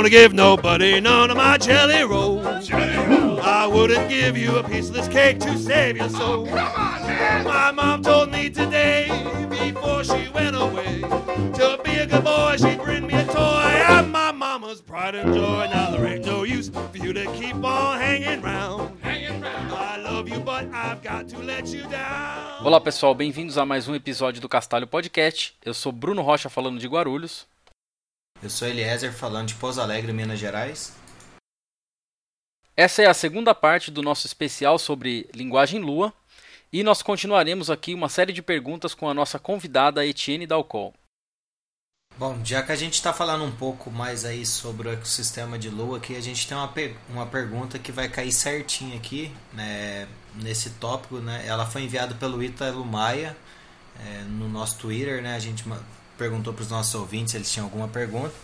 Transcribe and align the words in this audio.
gonna 0.00 0.08
give 0.08 0.32
nobody 0.32 0.98
none 0.98 1.30
of 1.30 1.36
my 1.36 1.58
jelly 1.58 2.02
rolls. 2.04 2.70
I 2.72 3.66
wouldn't 3.66 4.08
give 4.08 4.34
you 4.34 4.56
a 4.56 4.62
piece 4.62 4.88
of 4.88 4.94
this 4.94 5.08
cake 5.08 5.38
to 5.40 5.58
save 5.58 5.98
your 5.98 6.08
soul. 6.08 6.46
My 6.46 7.70
mom 7.70 8.02
told 8.02 8.32
me 8.32 8.48
today, 8.48 9.08
before 9.50 10.02
she 10.02 10.30
went 10.32 10.56
away, 10.56 11.02
to 11.02 11.78
be 11.84 11.96
a 11.96 12.06
good 12.06 12.24
boy, 12.24 12.56
she'd 12.56 12.80
bring 12.82 13.06
me 13.06 13.12
a 13.12 13.26
toy. 13.26 13.84
I'm 13.92 14.10
my 14.10 14.32
mama's 14.32 14.80
pride 14.80 15.16
and 15.16 15.34
joy. 15.34 15.68
Now 15.70 15.90
there 15.90 16.06
ain't 16.06 16.24
no 16.24 16.44
use 16.44 16.70
for 16.70 16.96
you 16.96 17.12
to 17.12 17.26
keep 17.32 17.62
on 17.62 18.00
hanging 18.00 18.40
round. 18.40 18.96
I 19.04 19.98
love 19.98 20.30
you, 20.30 20.40
but 20.40 20.64
I've 20.72 21.02
got 21.02 21.28
to 21.28 21.38
let 21.40 21.66
you 21.74 21.82
down. 21.90 22.64
Olá 22.64 22.80
pessoal, 22.80 23.14
bem-vindos 23.14 23.58
a 23.58 23.66
mais 23.66 23.86
um 23.86 23.94
episódio 23.94 24.40
do 24.40 24.48
Castalho 24.48 24.86
Podcast. 24.86 25.52
Eu 25.62 25.74
sou 25.74 25.92
Bruno 25.92 26.22
Rocha 26.22 26.48
falando 26.48 26.78
de 26.78 26.88
Guarulhos. 26.88 27.46
Eu 28.42 28.48
sou 28.48 28.66
Eliezer 28.66 29.12
falando 29.12 29.48
de 29.48 29.54
Pouso 29.54 29.82
Alegre, 29.82 30.14
Minas 30.14 30.38
Gerais. 30.38 30.94
Essa 32.74 33.02
é 33.02 33.06
a 33.06 33.12
segunda 33.12 33.54
parte 33.54 33.90
do 33.90 34.00
nosso 34.00 34.26
especial 34.26 34.78
sobre 34.78 35.28
linguagem 35.34 35.78
Lua 35.78 36.10
e 36.72 36.82
nós 36.82 37.02
continuaremos 37.02 37.68
aqui 37.68 37.92
uma 37.92 38.08
série 38.08 38.32
de 38.32 38.40
perguntas 38.40 38.94
com 38.94 39.10
a 39.10 39.12
nossa 39.12 39.38
convidada 39.38 40.06
Etienne 40.06 40.46
Dalcol. 40.46 40.94
Bom, 42.16 42.42
já 42.42 42.62
que 42.62 42.72
a 42.72 42.76
gente 42.76 42.94
está 42.94 43.12
falando 43.12 43.44
um 43.44 43.52
pouco 43.52 43.90
mais 43.90 44.24
aí 44.24 44.46
sobre 44.46 44.88
o 44.88 44.92
ecossistema 44.92 45.58
de 45.58 45.68
Lua, 45.68 45.98
aqui 45.98 46.16
a 46.16 46.20
gente 46.20 46.48
tem 46.48 46.56
uma, 46.56 46.72
uma 47.10 47.26
pergunta 47.26 47.78
que 47.78 47.92
vai 47.92 48.08
cair 48.08 48.32
certinho 48.32 48.96
aqui 48.96 49.30
né, 49.52 50.08
nesse 50.34 50.70
tópico. 50.70 51.18
Né? 51.18 51.44
Ela 51.46 51.66
foi 51.66 51.82
enviada 51.82 52.14
pelo 52.14 52.42
Ítalo 52.42 52.86
Maia 52.86 53.36
é, 53.98 54.22
no 54.22 54.48
nosso 54.48 54.78
Twitter. 54.78 55.22
Né? 55.22 55.34
A 55.34 55.38
gente 55.38 55.64
perguntou 56.20 56.52
para 56.52 56.62
os 56.62 56.70
nossos 56.70 56.94
ouvintes 56.94 57.30
se 57.30 57.38
eles 57.38 57.50
tinham 57.50 57.64
alguma 57.64 57.88
pergunta. 57.88 58.34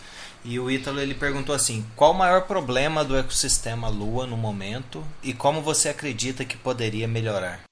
E 0.43 0.59
o 0.59 0.71
Ítalo 0.71 0.99
ele 0.99 1.15
perguntou 1.15 1.55
assim: 1.55 1.85
qual 1.95 2.13
o 2.13 2.19
maior 2.19 2.47
problema 2.47 3.05
do 3.05 3.15
ecossistema 3.15 3.89
Lua 3.89 4.27
no 4.27 4.37
momento 4.37 5.07
e 5.23 5.35
como 5.35 5.61
você 5.61 5.91
acredita 5.91 6.45
que 6.45 6.57
poderia 6.57 7.07
melhorar? 7.07 7.65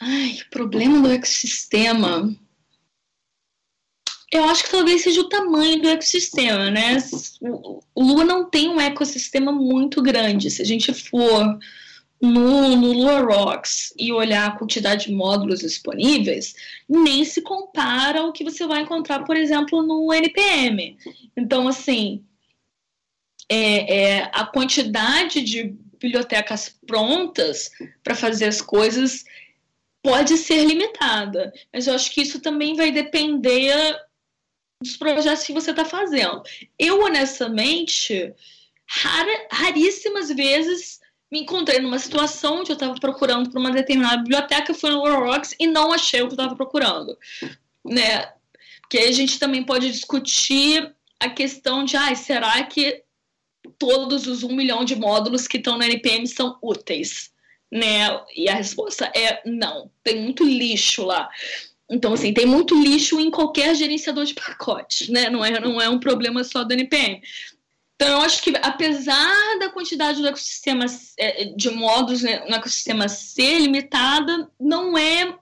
Ai, 0.00 0.38
problema 0.50 1.00
do 1.00 1.12
ecossistema. 1.12 2.32
Eu 4.30 4.44
acho 4.44 4.64
que 4.64 4.70
talvez 4.70 5.02
seja 5.02 5.20
o 5.20 5.28
tamanho 5.28 5.82
do 5.82 5.88
ecossistema, 5.88 6.70
né? 6.70 6.96
Lua 7.94 8.24
não 8.24 8.48
tem 8.48 8.68
um 8.68 8.80
ecossistema 8.80 9.52
muito 9.52 10.00
grande. 10.00 10.50
Se 10.50 10.62
a 10.62 10.64
gente 10.64 10.92
for 10.94 11.58
no, 12.22 12.92
Lua 12.92 13.20
Rocks 13.20 13.92
e 13.98 14.12
olhar 14.12 14.46
a 14.46 14.56
quantidade 14.56 15.06
de 15.06 15.12
módulos 15.12 15.58
disponíveis, 15.58 16.54
nem 16.88 17.24
se 17.24 17.42
compara 17.42 18.20
ao 18.20 18.32
que 18.32 18.44
você 18.44 18.64
vai 18.64 18.82
encontrar, 18.82 19.24
por 19.24 19.36
exemplo, 19.36 19.82
no 19.82 20.12
NPM. 20.12 20.96
Então, 21.36 21.66
assim, 21.66 22.24
é, 23.48 23.96
é 23.96 24.30
a 24.32 24.46
quantidade 24.46 25.42
de 25.42 25.74
bibliotecas 25.98 26.68
prontas 26.86 27.70
para 28.04 28.14
fazer 28.14 28.46
as 28.46 28.62
coisas 28.62 29.24
pode 30.00 30.36
ser 30.36 30.64
limitada, 30.64 31.52
mas 31.72 31.86
eu 31.86 31.94
acho 31.94 32.12
que 32.12 32.22
isso 32.22 32.40
também 32.40 32.74
vai 32.74 32.90
depender 32.90 33.96
dos 34.80 34.96
projetos 34.96 35.44
que 35.44 35.52
você 35.52 35.70
está 35.70 35.84
fazendo. 35.84 36.42
Eu, 36.78 37.02
honestamente, 37.04 38.34
rara, 38.84 39.46
raríssimas 39.50 40.28
vezes 40.28 41.01
me 41.32 41.40
encontrei 41.40 41.80
numa 41.80 41.98
situação 41.98 42.60
onde 42.60 42.70
eu 42.70 42.74
estava 42.74 42.94
procurando 43.00 43.48
por 43.48 43.58
uma 43.58 43.70
determinada 43.70 44.18
biblioteca, 44.18 44.74
fui 44.74 44.90
no 44.90 45.02
Rocks 45.02 45.54
e 45.58 45.66
não 45.66 45.90
achei 45.90 46.20
o 46.20 46.26
que 46.26 46.32
eu 46.32 46.36
estava 46.36 46.54
procurando, 46.54 47.18
né? 47.82 48.30
Porque 48.82 48.98
a 48.98 49.10
gente 49.10 49.38
também 49.38 49.64
pode 49.64 49.90
discutir 49.90 50.94
a 51.18 51.30
questão 51.30 51.86
de, 51.86 51.96
ah, 51.96 52.14
será 52.14 52.62
que 52.64 53.02
todos 53.78 54.26
os 54.26 54.42
um 54.42 54.54
milhão 54.54 54.84
de 54.84 54.94
módulos 54.94 55.48
que 55.48 55.56
estão 55.56 55.78
no 55.78 55.84
NPM 55.84 56.26
são 56.26 56.58
úteis, 56.60 57.30
né? 57.70 58.08
E 58.36 58.50
a 58.50 58.54
resposta 58.54 59.10
é 59.16 59.40
não. 59.46 59.90
Tem 60.04 60.20
muito 60.20 60.44
lixo 60.44 61.02
lá. 61.02 61.30
Então, 61.90 62.12
assim, 62.12 62.34
tem 62.34 62.44
muito 62.44 62.78
lixo 62.78 63.18
em 63.18 63.30
qualquer 63.30 63.74
gerenciador 63.74 64.26
de 64.26 64.34
pacotes, 64.34 65.08
né? 65.08 65.30
Não 65.30 65.42
é, 65.42 65.58
não 65.58 65.80
é 65.80 65.88
um 65.88 65.98
problema 65.98 66.44
só 66.44 66.62
do 66.62 66.72
NPM. 66.72 67.22
Então, 68.02 68.16
eu 68.16 68.20
acho 68.22 68.42
que, 68.42 68.52
apesar 68.60 69.58
da 69.60 69.68
quantidade 69.68 70.20
do 70.20 70.26
ecossistema, 70.26 70.84
é, 71.16 71.44
de 71.44 71.70
modos 71.70 72.20
né, 72.22 72.44
no 72.48 72.56
ecossistema 72.56 73.08
ser 73.08 73.60
limitada, 73.60 74.50
não 74.58 74.98
é 74.98 75.38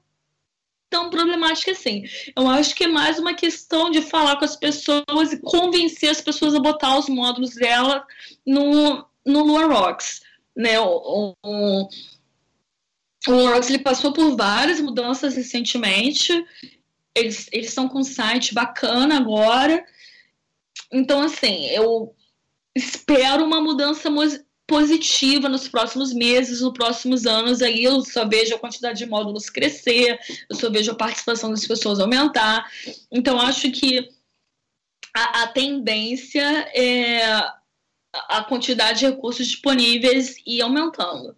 tão 0.90 1.08
problemática 1.08 1.70
assim. 1.70 2.04
Eu 2.36 2.46
acho 2.50 2.74
que 2.74 2.84
é 2.84 2.86
mais 2.86 3.18
uma 3.18 3.32
questão 3.32 3.90
de 3.90 4.02
falar 4.02 4.36
com 4.36 4.44
as 4.44 4.56
pessoas 4.56 5.32
e 5.32 5.40
convencer 5.40 6.10
as 6.10 6.20
pessoas 6.20 6.54
a 6.54 6.60
botar 6.60 6.98
os 6.98 7.08
módulos 7.08 7.54
dela 7.54 8.06
no, 8.46 9.06
no 9.24 9.42
Lua 9.42 9.64
Rocks. 9.64 10.20
Né? 10.54 10.78
O, 10.78 11.34
o, 11.42 11.88
o 13.26 13.30
Lua 13.32 13.54
Rocks 13.54 13.70
ele 13.70 13.78
passou 13.78 14.12
por 14.12 14.36
várias 14.36 14.82
mudanças 14.82 15.34
recentemente. 15.34 16.44
Eles, 17.14 17.48
eles 17.52 17.68
estão 17.68 17.88
com 17.88 18.00
um 18.00 18.04
site 18.04 18.52
bacana 18.52 19.16
agora. 19.16 19.82
Então, 20.92 21.22
assim, 21.22 21.64
eu 21.68 22.14
espero 22.74 23.44
uma 23.44 23.60
mudança 23.60 24.10
positiva 24.66 25.48
nos 25.48 25.66
próximos 25.66 26.12
meses, 26.12 26.60
nos 26.60 26.72
próximos 26.72 27.26
anos. 27.26 27.60
Aí 27.60 27.82
eu 27.82 28.00
só 28.02 28.26
vejo 28.26 28.54
a 28.54 28.58
quantidade 28.58 28.98
de 28.98 29.06
módulos 29.06 29.50
crescer, 29.50 30.18
eu 30.48 30.56
só 30.56 30.70
vejo 30.70 30.92
a 30.92 30.94
participação 30.94 31.50
das 31.50 31.66
pessoas 31.66 31.98
aumentar. 31.98 32.70
Então, 33.10 33.40
acho 33.40 33.70
que 33.72 34.08
a, 35.14 35.42
a 35.42 35.46
tendência 35.48 36.42
é 36.74 37.24
a 38.12 38.44
quantidade 38.44 39.00
de 39.00 39.06
recursos 39.06 39.46
disponíveis 39.46 40.36
ir 40.46 40.62
aumentando. 40.62 41.34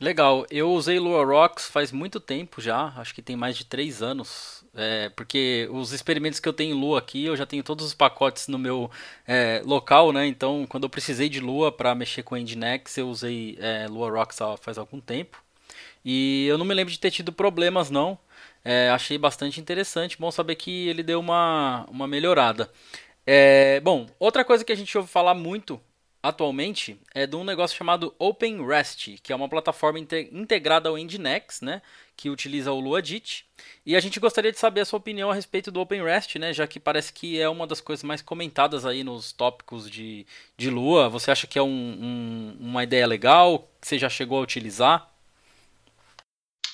Legal, 0.00 0.44
eu 0.50 0.70
usei 0.72 0.98
Lua 0.98 1.24
Rocks 1.24 1.68
faz 1.68 1.92
muito 1.92 2.18
tempo 2.18 2.60
já, 2.60 2.92
acho 2.96 3.14
que 3.14 3.22
tem 3.22 3.36
mais 3.36 3.56
de 3.56 3.64
três 3.64 4.02
anos. 4.02 4.64
É, 4.76 5.08
porque 5.10 5.68
os 5.70 5.92
experimentos 5.92 6.40
que 6.40 6.48
eu 6.48 6.52
tenho 6.52 6.74
em 6.76 6.80
Lua 6.80 6.98
aqui, 6.98 7.24
eu 7.24 7.36
já 7.36 7.46
tenho 7.46 7.62
todos 7.62 7.86
os 7.86 7.94
pacotes 7.94 8.48
no 8.48 8.58
meu 8.58 8.90
é, 9.26 9.62
local, 9.64 10.12
né? 10.12 10.26
Então, 10.26 10.66
quando 10.68 10.82
eu 10.82 10.90
precisei 10.90 11.28
de 11.28 11.38
Lua 11.38 11.70
para 11.70 11.94
mexer 11.94 12.24
com 12.24 12.36
Nginx, 12.36 12.98
eu 12.98 13.08
usei 13.08 13.56
é, 13.60 13.86
Lua 13.88 14.10
Rocks 14.10 14.38
faz 14.60 14.76
algum 14.78 15.00
tempo. 15.00 15.42
E 16.04 16.46
eu 16.48 16.58
não 16.58 16.64
me 16.66 16.74
lembro 16.74 16.92
de 16.92 16.98
ter 16.98 17.10
tido 17.10 17.32
problemas, 17.32 17.88
não. 17.90 18.18
É, 18.64 18.90
achei 18.90 19.16
bastante 19.16 19.60
interessante. 19.60 20.18
Bom 20.18 20.30
saber 20.30 20.56
que 20.56 20.88
ele 20.88 21.02
deu 21.02 21.20
uma, 21.20 21.86
uma 21.88 22.06
melhorada. 22.08 22.70
É, 23.26 23.80
bom, 23.80 24.06
outra 24.18 24.44
coisa 24.44 24.64
que 24.64 24.72
a 24.72 24.76
gente 24.76 24.96
ouve 24.98 25.08
falar 25.08 25.34
muito 25.34 25.80
atualmente 26.24 26.98
é 27.14 27.26
de 27.26 27.36
um 27.36 27.44
negócio 27.44 27.76
chamado 27.76 28.14
OpenRest, 28.18 29.18
que 29.22 29.30
é 29.30 29.36
uma 29.36 29.46
plataforma 29.46 29.98
integrada 29.98 30.88
ao 30.88 30.96
Nginx, 30.96 31.60
né? 31.60 31.82
que 32.16 32.30
utiliza 32.30 32.72
o 32.72 32.80
Luadit. 32.80 33.44
E 33.84 33.94
a 33.94 34.00
gente 34.00 34.18
gostaria 34.18 34.50
de 34.50 34.58
saber 34.58 34.80
a 34.80 34.84
sua 34.86 34.96
opinião 34.98 35.30
a 35.30 35.34
respeito 35.34 35.70
do 35.70 35.80
OpenRest, 35.80 36.36
né? 36.38 36.54
Já 36.54 36.66
que 36.66 36.80
parece 36.80 37.12
que 37.12 37.38
é 37.38 37.48
uma 37.48 37.66
das 37.66 37.80
coisas 37.80 38.02
mais 38.02 38.22
comentadas 38.22 38.86
aí 38.86 39.04
nos 39.04 39.32
tópicos 39.32 39.90
de, 39.90 40.26
de 40.56 40.70
Lua. 40.70 41.10
Você 41.10 41.30
acha 41.30 41.46
que 41.46 41.58
é 41.58 41.62
um, 41.62 41.68
um, 41.68 42.56
uma 42.58 42.82
ideia 42.82 43.06
legal? 43.06 43.68
Você 43.82 43.98
já 43.98 44.08
chegou 44.08 44.38
a 44.38 44.42
utilizar? 44.42 45.10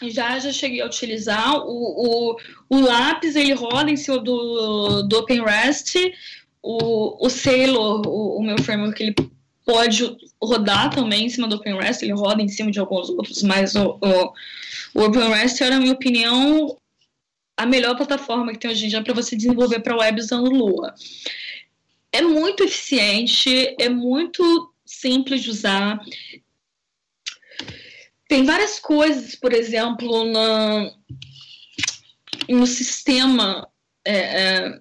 Já, 0.03 0.39
já 0.39 0.53
cheguei 0.53 0.81
a 0.81 0.87
utilizar. 0.87 1.57
O, 1.57 2.35
o, 2.35 2.37
o 2.69 2.81
lápis, 2.81 3.35
ele 3.35 3.53
roda 3.53 3.91
em 3.91 3.97
cima 3.97 4.19
do, 4.19 5.03
do 5.03 5.19
OpenRest. 5.19 5.97
O, 6.63 7.27
o 7.27 7.29
Sailor, 7.31 8.07
o, 8.07 8.37
o 8.37 8.43
meu 8.43 8.59
framework, 8.63 9.03
ele 9.03 9.15
pode 9.71 10.17
rodar 10.43 10.91
também 10.91 11.27
em 11.27 11.29
cima 11.29 11.47
do 11.47 11.57
OpenRest. 11.57 12.03
Ele 12.03 12.13
roda 12.13 12.43
em 12.43 12.49
cima 12.49 12.71
de 12.71 12.81
alguns 12.81 13.09
outros, 13.11 13.43
mas 13.43 13.75
o, 13.75 13.99
o 14.01 14.33
o 14.95 15.03
OpenRest 15.03 15.61
era, 15.63 15.77
na 15.77 15.81
minha 15.81 15.93
opinião, 15.93 16.77
a 17.57 17.65
melhor 17.65 17.97
plataforma 17.97 18.53
que 18.53 18.59
tem 18.59 18.71
hoje 18.71 18.87
em 18.87 18.89
dia 18.89 19.03
para 19.03 19.15
você 19.15 19.37
desenvolver 19.37 19.81
para 19.81 19.97
web 19.97 20.21
usando 20.21 20.51
Lua. 20.51 20.95
É 22.13 22.21
muito 22.23 22.65
eficiente, 22.65 23.77
é 23.79 23.89
muito 23.89 24.75
simples 24.85 25.43
de 25.43 25.51
usar. 25.51 26.01
Tem 28.29 28.45
várias 28.45 28.81
coisas, 28.81 29.35
por 29.37 29.53
exemplo, 29.53 30.25
na, 30.25 30.93
no 32.49 32.67
sistema 32.67 33.69
é, 34.05 34.15
é, 34.15 34.81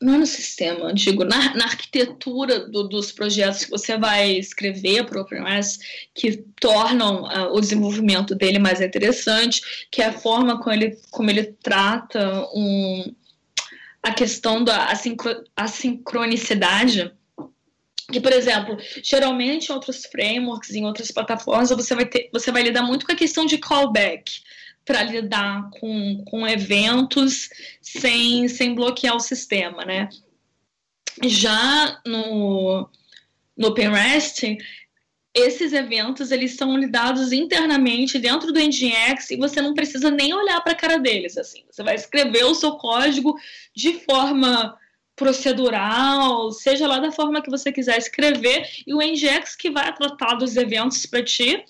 não 0.00 0.14
é 0.14 0.18
no 0.18 0.26
sistema, 0.26 0.94
digo, 0.94 1.24
na, 1.24 1.54
na 1.54 1.64
arquitetura 1.64 2.68
do, 2.68 2.84
dos 2.84 3.10
projetos 3.10 3.64
que 3.64 3.70
você 3.70 3.98
vai 3.98 4.30
escrever 4.30 5.00
OpenRS, 5.00 5.78
que 6.14 6.36
tornam 6.60 7.24
uh, 7.24 7.52
o 7.52 7.60
desenvolvimento 7.60 8.34
dele 8.34 8.60
mais 8.60 8.80
interessante, 8.80 9.88
que 9.90 10.00
é 10.00 10.06
a 10.06 10.12
forma 10.12 10.60
como 10.60 10.72
ele, 10.72 10.96
como 11.10 11.30
ele 11.30 11.44
trata 11.60 12.48
um, 12.54 13.12
a 14.00 14.12
questão 14.12 14.62
da 14.62 14.86
assincro, 14.86 15.42
assincronicidade. 15.56 17.12
Que, 18.10 18.20
por 18.20 18.32
exemplo, 18.32 18.78
geralmente 19.02 19.68
em 19.68 19.72
outros 19.72 20.06
frameworks, 20.06 20.70
em 20.70 20.86
outras 20.86 21.10
plataformas, 21.10 21.70
você 21.70 21.94
vai, 21.94 22.06
ter, 22.06 22.30
você 22.32 22.52
vai 22.52 22.62
lidar 22.62 22.82
muito 22.82 23.04
com 23.04 23.12
a 23.12 23.16
questão 23.16 23.44
de 23.44 23.58
callback 23.58 24.42
para 24.88 25.02
lidar 25.02 25.68
com, 25.78 26.24
com 26.24 26.48
eventos 26.48 27.50
sem, 27.82 28.48
sem 28.48 28.74
bloquear 28.74 29.14
o 29.14 29.20
sistema, 29.20 29.84
né? 29.84 30.08
Já 31.22 32.00
no, 32.06 32.88
no 33.54 33.68
OpenRest, 33.68 34.56
esses 35.34 35.74
eventos 35.74 36.30
eles 36.30 36.56
são 36.56 36.74
lidados 36.74 37.32
internamente 37.32 38.18
dentro 38.18 38.50
do 38.50 38.58
Nginx 38.58 39.30
e 39.30 39.36
você 39.36 39.60
não 39.60 39.74
precisa 39.74 40.10
nem 40.10 40.32
olhar 40.32 40.62
para 40.62 40.72
a 40.72 40.76
cara 40.76 40.98
deles 40.98 41.36
assim. 41.36 41.64
Você 41.70 41.82
vai 41.82 41.94
escrever 41.94 42.44
o 42.44 42.54
seu 42.54 42.72
código 42.76 43.38
de 43.76 43.92
forma 44.06 44.74
procedural, 45.14 46.50
seja 46.50 46.86
lá 46.86 46.98
da 46.98 47.12
forma 47.12 47.42
que 47.42 47.50
você 47.50 47.70
quiser 47.70 47.98
escrever, 47.98 48.66
e 48.86 48.94
o 48.94 49.02
Nginx 49.02 49.54
que 49.54 49.70
vai 49.70 49.94
tratar 49.94 50.36
dos 50.36 50.56
eventos 50.56 51.04
para 51.04 51.22
ti 51.22 51.62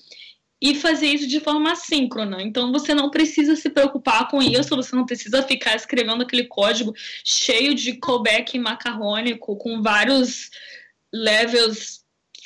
e 0.61 0.75
fazer 0.75 1.07
isso 1.07 1.27
de 1.27 1.41
forma 1.41 1.73
assíncrona. 1.73 2.43
Então 2.43 2.73
você 2.73 2.95
não 2.95 3.11
precisa 3.11 3.55
se 3.55 3.71
preocupar 3.71 4.29
com 4.29 4.43
isso, 4.43 4.75
você 4.75 4.95
não 4.95 5.07
precisa 5.07 5.43
ficar 5.43 5.77
escrevendo 5.77 6.23
aquele 6.23 6.45
código 6.45 6.93
cheio 7.25 7.75
de 7.75 7.95
callback 7.95 8.59
macarrônico 8.59 9.57
com 9.57 9.83
vários 9.83 10.51
levels 11.13 11.99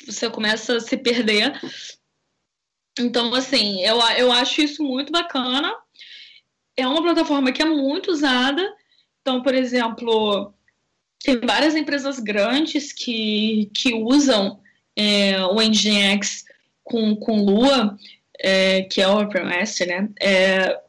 você 0.05 0.29
começa 0.29 0.77
a 0.77 0.79
se 0.79 0.97
perder. 0.97 1.59
Então, 2.99 3.33
assim, 3.33 3.81
eu, 3.81 3.99
eu 4.17 4.31
acho 4.31 4.61
isso 4.61 4.83
muito 4.83 5.11
bacana. 5.11 5.73
É 6.75 6.87
uma 6.87 7.01
plataforma 7.01 7.51
que 7.51 7.61
é 7.61 7.65
muito 7.65 8.11
usada. 8.11 8.61
Então, 9.21 9.41
por 9.41 9.53
exemplo, 9.53 10.53
tem 11.19 11.39
várias 11.39 11.75
empresas 11.75 12.19
grandes 12.19 12.91
que, 12.91 13.71
que 13.73 13.93
usam 13.93 14.61
é, 14.95 15.41
o 15.45 15.61
Nginx 15.61 16.43
com, 16.83 17.15
com 17.15 17.43
Lua, 17.43 17.97
é, 18.39 18.83
que 18.83 19.01
é 19.01 19.07
o 19.07 19.21
OpenMaster, 19.21 19.87
né? 19.87 20.09
É, 20.21 20.79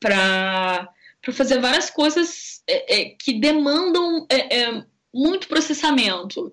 para 0.00 0.88
fazer 1.32 1.60
várias 1.60 1.90
coisas 1.90 2.62
é, 2.66 3.00
é 3.00 3.04
que 3.10 3.32
demandam 3.32 4.26
é, 4.30 4.60
é, 4.60 4.84
muito 5.12 5.48
processamento. 5.48 6.52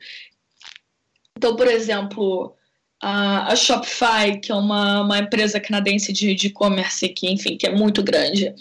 Então, 1.38 1.56
por 1.56 1.68
exemplo, 1.68 2.56
a, 3.02 3.52
a 3.52 3.56
Shopify, 3.56 4.40
que 4.42 4.52
é 4.52 4.56
uma, 4.56 5.02
uma 5.02 5.20
empresa 5.20 5.60
canadense 5.60 6.14
de 6.14 6.30
e-commerce 6.32 7.10
que, 7.10 7.30
enfim, 7.30 7.58
que 7.58 7.68
é 7.68 7.72
muito 7.72 8.04
grande, 8.04 8.54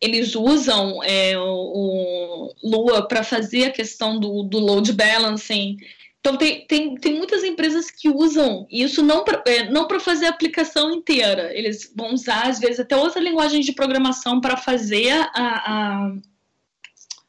eles 0.00 0.34
usam 0.34 1.02
é, 1.02 1.38
o, 1.38 2.52
o 2.52 2.54
Lua 2.62 3.06
para 3.08 3.22
fazer 3.22 3.64
a 3.64 3.70
questão 3.70 4.18
do, 4.20 4.42
do 4.42 4.58
load 4.58 4.92
balancing 4.92 5.78
então, 6.26 6.36
tem, 6.36 6.66
tem, 6.66 6.96
tem 6.96 7.14
muitas 7.14 7.44
empresas 7.44 7.88
que 7.88 8.08
usam 8.08 8.66
isso 8.68 9.00
não 9.00 9.22
para 9.22 9.44
é, 9.46 9.70
não 9.70 9.88
fazer 10.00 10.26
a 10.26 10.30
aplicação 10.30 10.90
inteira. 10.90 11.56
Eles 11.56 11.92
vão 11.94 12.14
usar, 12.14 12.48
às 12.48 12.58
vezes, 12.58 12.80
até 12.80 12.96
outra 12.96 13.20
linguagem 13.20 13.60
de 13.60 13.72
programação 13.72 14.40
para 14.40 14.56
fazer 14.56 15.12
a, 15.12 15.30
a 15.36 16.12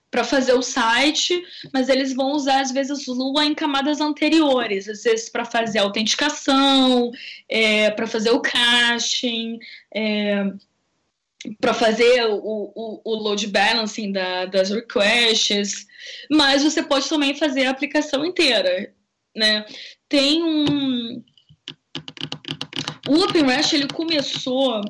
para 0.10 0.24
fazer 0.24 0.54
o 0.54 0.64
site, 0.64 1.44
mas 1.72 1.90
eles 1.90 2.16
vão 2.16 2.32
usar 2.32 2.62
às 2.62 2.72
vezes 2.72 3.06
Lua 3.06 3.46
em 3.46 3.54
camadas 3.54 4.02
anteriores, 4.02 4.88
às 4.88 5.04
vezes 5.04 5.30
para 5.30 5.46
fazer 5.46 5.78
a 5.78 5.84
autenticação, 5.84 7.12
é, 7.48 7.92
para 7.92 8.08
fazer 8.08 8.32
o 8.32 8.40
caching, 8.40 9.60
é, 9.94 10.52
para 11.60 11.74
fazer 11.74 12.26
o, 12.26 12.72
o, 12.76 13.02
o, 13.04 13.16
load 13.16 13.48
balancing 13.48 14.12
da, 14.12 14.46
das 14.46 14.70
requests, 14.70 15.86
mas 16.30 16.64
você 16.64 16.82
pode 16.82 17.08
também 17.08 17.36
fazer 17.36 17.66
a 17.66 17.72
aplicação 17.72 18.26
inteira, 18.26 18.94
né? 19.36 19.66
Tem 20.10 20.44
um... 20.44 21.24
O 23.08 23.24
OpenRest, 23.24 23.74
ele 23.74 23.88
começou 23.88 24.82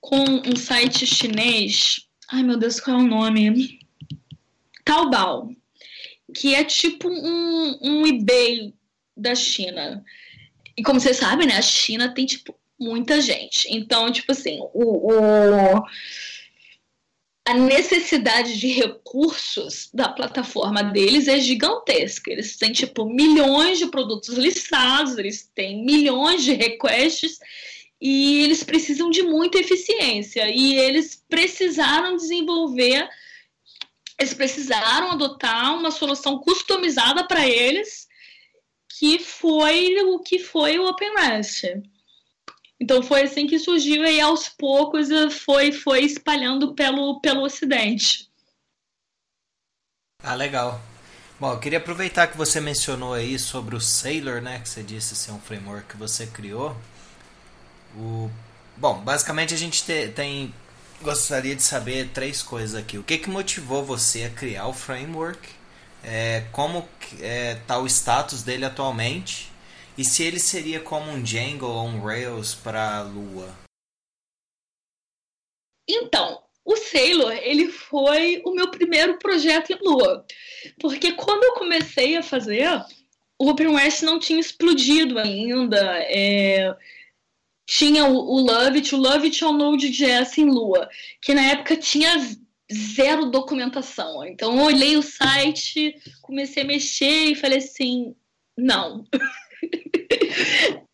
com 0.00 0.22
um 0.22 0.56
site 0.56 1.06
chinês, 1.06 2.06
ai 2.28 2.42
meu 2.42 2.56
Deus, 2.56 2.78
qual 2.78 2.98
é 2.98 3.02
o 3.02 3.06
nome? 3.06 3.80
Taobao, 4.84 5.50
que 6.34 6.54
é 6.54 6.62
tipo 6.62 7.08
um, 7.08 7.78
um 7.82 8.06
eBay 8.06 8.74
da 9.16 9.34
China. 9.34 10.04
E 10.76 10.82
como 10.82 11.00
vocês 11.00 11.16
sabem, 11.16 11.46
né, 11.46 11.56
a 11.56 11.62
China 11.62 12.14
tem 12.14 12.24
tipo 12.24 12.54
muita 12.80 13.20
gente. 13.20 13.68
Então, 13.70 14.10
tipo 14.10 14.32
assim, 14.32 14.58
o, 14.72 15.12
o, 15.12 15.84
a 17.46 17.54
necessidade 17.54 18.58
de 18.58 18.68
recursos 18.68 19.90
da 19.92 20.08
plataforma 20.08 20.82
deles 20.82 21.28
é 21.28 21.38
gigantesca. 21.38 22.30
Eles 22.30 22.56
têm, 22.56 22.72
tipo, 22.72 23.04
milhões 23.04 23.78
de 23.78 23.86
produtos 23.86 24.36
listados, 24.36 25.18
eles 25.18 25.50
têm 25.54 25.84
milhões 25.84 26.42
de 26.42 26.52
requests 26.52 27.38
e 28.00 28.44
eles 28.44 28.62
precisam 28.64 29.10
de 29.10 29.22
muita 29.22 29.58
eficiência. 29.58 30.48
E 30.48 30.78
eles 30.78 31.22
precisaram 31.28 32.16
desenvolver, 32.16 33.08
eles 34.18 34.32
precisaram 34.32 35.10
adotar 35.10 35.76
uma 35.76 35.90
solução 35.90 36.38
customizada 36.38 37.24
para 37.24 37.46
eles, 37.48 38.08
que 38.98 39.18
foi 39.18 39.96
o 40.04 40.18
que 40.20 40.38
foi 40.38 40.78
o 40.78 40.86
OpenRest. 40.86 41.64
Então 42.80 43.02
foi 43.02 43.22
assim 43.22 43.46
que 43.46 43.58
surgiu 43.58 44.04
e 44.04 44.20
aos 44.20 44.48
poucos 44.48 45.10
eh, 45.10 45.28
foi, 45.28 45.70
foi 45.70 46.00
espalhando 46.00 46.74
pelo, 46.74 47.20
pelo 47.20 47.42
Ocidente. 47.42 48.30
Ah, 50.22 50.34
legal. 50.34 50.80
Bom, 51.38 51.52
eu 51.52 51.58
queria 51.58 51.78
aproveitar 51.78 52.26
que 52.26 52.36
você 52.36 52.60
mencionou 52.60 53.14
aí 53.14 53.38
sobre 53.38 53.74
o 53.76 53.80
Sailor, 53.80 54.40
né? 54.40 54.60
Que 54.60 54.68
você 54.68 54.82
disse 54.82 55.14
ser 55.14 55.32
um 55.32 55.40
framework 55.40 55.88
que 55.88 55.96
você 55.96 56.26
criou. 56.26 56.76
O... 57.96 58.30
Bom, 58.76 59.00
basicamente 59.00 59.54
a 59.54 59.56
gente 59.56 59.82
te, 59.82 60.08
tem. 60.08 60.54
Gostaria 61.02 61.56
de 61.56 61.62
saber 61.62 62.10
três 62.12 62.42
coisas 62.42 62.74
aqui. 62.74 62.98
O 62.98 63.02
que, 63.02 63.16
que 63.16 63.30
motivou 63.30 63.82
você 63.82 64.24
a 64.24 64.30
criar 64.30 64.66
o 64.66 64.74
framework? 64.74 65.48
É, 66.04 66.44
como 66.52 66.86
está 67.02 67.24
é, 67.26 67.54
tá 67.66 67.78
o 67.78 67.86
status 67.86 68.42
dele 68.42 68.64
atualmente? 68.64 69.49
E 70.00 70.04
se 70.04 70.22
ele 70.22 70.40
seria 70.40 70.80
como 70.80 71.10
um 71.10 71.22
Django 71.22 71.66
ou 71.66 71.84
um 71.84 72.00
Rails 72.00 72.54
para 72.54 72.96
a 72.96 73.02
Lua? 73.02 73.54
Então, 75.86 76.42
o 76.64 76.74
Sailor, 76.74 77.32
ele 77.32 77.70
foi 77.70 78.40
o 78.46 78.54
meu 78.54 78.70
primeiro 78.70 79.18
projeto 79.18 79.74
em 79.74 79.78
Lua. 79.78 80.24
Porque 80.80 81.12
quando 81.12 81.44
eu 81.44 81.52
comecei 81.52 82.16
a 82.16 82.22
fazer, 82.22 82.66
o 83.38 83.50
OpenRest 83.50 84.00
não 84.00 84.18
tinha 84.18 84.40
explodido 84.40 85.18
ainda. 85.18 85.78
É... 86.04 86.74
Tinha 87.66 88.06
o, 88.06 88.16
o 88.16 88.40
Loveit, 88.40 88.94
o 88.94 88.98
Loveit 88.98 89.44
é 89.44 89.46
o 89.46 89.52
Node.js 89.52 90.38
em 90.38 90.46
Lua, 90.46 90.88
que 91.20 91.34
na 91.34 91.42
época 91.42 91.76
tinha 91.76 92.16
zero 92.72 93.26
documentação. 93.26 94.24
Então 94.24 94.58
eu 94.58 94.64
olhei 94.64 94.96
o 94.96 95.02
site, 95.02 95.94
comecei 96.22 96.62
a 96.62 96.66
mexer 96.66 97.32
e 97.32 97.36
falei 97.36 97.58
assim, 97.58 98.16
não. 98.56 99.04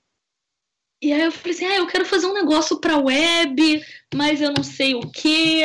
E 1.02 1.12
aí 1.12 1.22
eu 1.22 1.30
falei 1.30 1.54
assim, 1.54 1.66
ah, 1.66 1.76
eu 1.76 1.86
quero 1.86 2.06
fazer 2.06 2.26
um 2.26 2.34
negócio 2.34 2.80
para 2.80 2.98
web, 2.98 3.84
mas 4.14 4.40
eu 4.40 4.52
não 4.52 4.64
sei 4.64 4.94
o 4.94 5.02
que. 5.10 5.62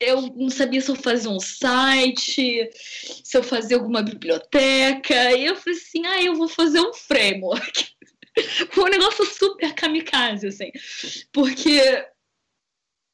Eu 0.00 0.22
não 0.36 0.48
sabia 0.50 0.80
se 0.80 0.90
eu 0.90 0.96
fazia 0.96 1.30
um 1.30 1.40
site, 1.40 2.70
se 2.72 3.36
eu 3.36 3.42
fazia 3.42 3.76
alguma 3.76 4.02
biblioteca. 4.02 5.32
E 5.32 5.46
eu 5.46 5.56
falei 5.56 5.78
assim, 5.78 6.06
ah, 6.06 6.22
eu 6.22 6.36
vou 6.36 6.48
fazer 6.48 6.80
um 6.80 6.92
framework. 6.94 7.88
Foi 8.70 8.84
um 8.84 8.88
negócio 8.88 9.24
super 9.26 9.74
kamikaze, 9.74 10.46
assim. 10.46 10.70
Porque 11.32 11.80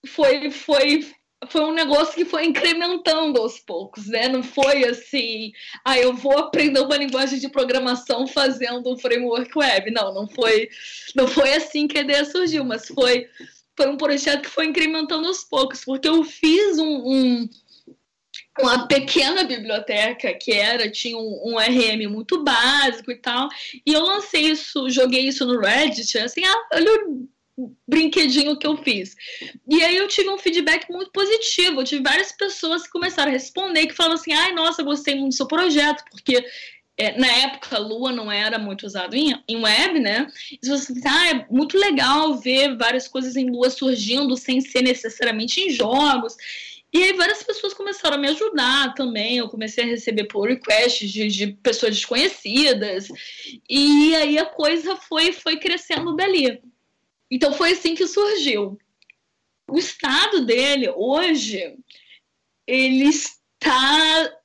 foi, 0.06 0.50
foi, 0.50 1.06
foi 1.48 1.62
um 1.62 1.72
negócio 1.72 2.14
que 2.14 2.24
foi 2.24 2.44
incrementando 2.44 3.40
aos 3.40 3.58
poucos, 3.58 4.06
né? 4.06 4.28
Não 4.28 4.42
foi 4.42 4.84
assim, 4.84 5.52
ah, 5.84 5.98
eu 5.98 6.14
vou 6.14 6.38
aprender 6.38 6.80
uma 6.80 6.96
linguagem 6.96 7.38
de 7.38 7.48
programação 7.48 8.26
fazendo 8.26 8.92
um 8.92 8.98
framework 8.98 9.50
web. 9.56 9.90
Não, 9.90 10.12
não 10.12 10.28
foi, 10.28 10.68
não 11.14 11.26
foi 11.26 11.54
assim 11.54 11.88
que 11.88 11.98
a 11.98 12.02
ideia 12.02 12.24
surgiu, 12.24 12.64
mas 12.64 12.86
foi, 12.88 13.26
foi 13.76 13.88
um 13.88 13.96
projeto 13.96 14.42
que 14.42 14.50
foi 14.50 14.66
incrementando 14.66 15.26
aos 15.26 15.42
poucos, 15.42 15.84
porque 15.84 16.08
eu 16.08 16.22
fiz 16.24 16.78
um, 16.78 17.02
um 17.06 17.48
uma 18.58 18.86
pequena 18.86 19.42
biblioteca 19.44 20.34
que 20.34 20.52
era, 20.52 20.90
tinha 20.90 21.16
um, 21.16 21.52
um, 21.52 21.58
RM 21.58 22.10
muito 22.10 22.42
básico 22.44 23.10
e 23.10 23.16
tal, 23.16 23.48
e 23.86 23.92
eu 23.92 24.02
lancei 24.02 24.50
isso, 24.50 24.90
joguei 24.90 25.22
isso 25.28 25.46
no 25.46 25.58
Reddit, 25.58 26.18
assim, 26.18 26.44
ah, 26.44 26.68
olha 26.74 26.90
brinquedinho 27.86 28.58
que 28.58 28.66
eu 28.66 28.76
fiz. 28.76 29.14
E 29.68 29.82
aí 29.82 29.96
eu 29.96 30.08
tive 30.08 30.28
um 30.30 30.38
feedback 30.38 30.90
muito 30.90 31.10
positivo. 31.10 31.80
Eu 31.80 31.84
tive 31.84 32.02
várias 32.02 32.32
pessoas 32.32 32.82
que 32.84 32.90
começaram 32.90 33.30
a 33.30 33.32
responder 33.32 33.86
que 33.86 33.94
falavam 33.94 34.16
assim: 34.16 34.32
ai, 34.32 34.52
nossa, 34.52 34.82
gostei 34.82 35.14
muito 35.14 35.32
do 35.32 35.36
seu 35.36 35.46
projeto, 35.46 36.04
porque 36.10 36.44
é, 36.96 37.18
na 37.18 37.26
época 37.26 37.78
Lua 37.78 38.12
não 38.12 38.30
era 38.30 38.58
muito 38.58 38.84
usado 38.84 39.14
em, 39.14 39.34
em 39.48 39.56
web, 39.56 39.98
né? 40.00 40.26
E 40.62 40.68
você 40.68 40.92
ah, 41.06 41.30
é 41.30 41.46
muito 41.50 41.78
legal 41.78 42.36
ver 42.36 42.76
várias 42.76 43.08
coisas 43.08 43.36
em 43.36 43.50
Lua 43.50 43.70
surgindo 43.70 44.36
sem 44.36 44.60
ser 44.60 44.82
necessariamente 44.82 45.60
em 45.60 45.70
jogos. 45.70 46.36
E 46.92 47.02
aí 47.04 47.12
várias 47.12 47.42
pessoas 47.42 47.72
começaram 47.72 48.16
a 48.16 48.18
me 48.18 48.28
ajudar 48.28 48.94
também. 48.94 49.38
Eu 49.38 49.48
comecei 49.48 49.84
a 49.84 49.86
receber 49.86 50.24
pull 50.24 50.42
requests 50.42 51.10
de, 51.10 51.28
de 51.28 51.46
pessoas 51.46 51.94
desconhecidas. 51.94 53.08
E 53.68 54.14
aí 54.16 54.36
a 54.38 54.44
coisa 54.44 54.96
foi, 54.96 55.32
foi 55.32 55.56
crescendo 55.56 56.14
dali. 56.16 56.60
Então 57.30 57.52
foi 57.52 57.72
assim 57.72 57.94
que 57.94 58.06
surgiu. 58.06 58.78
O 59.70 59.78
estado 59.78 60.44
dele 60.44 60.90
hoje, 60.90 61.76
ele 62.66 63.04
está 63.04 64.40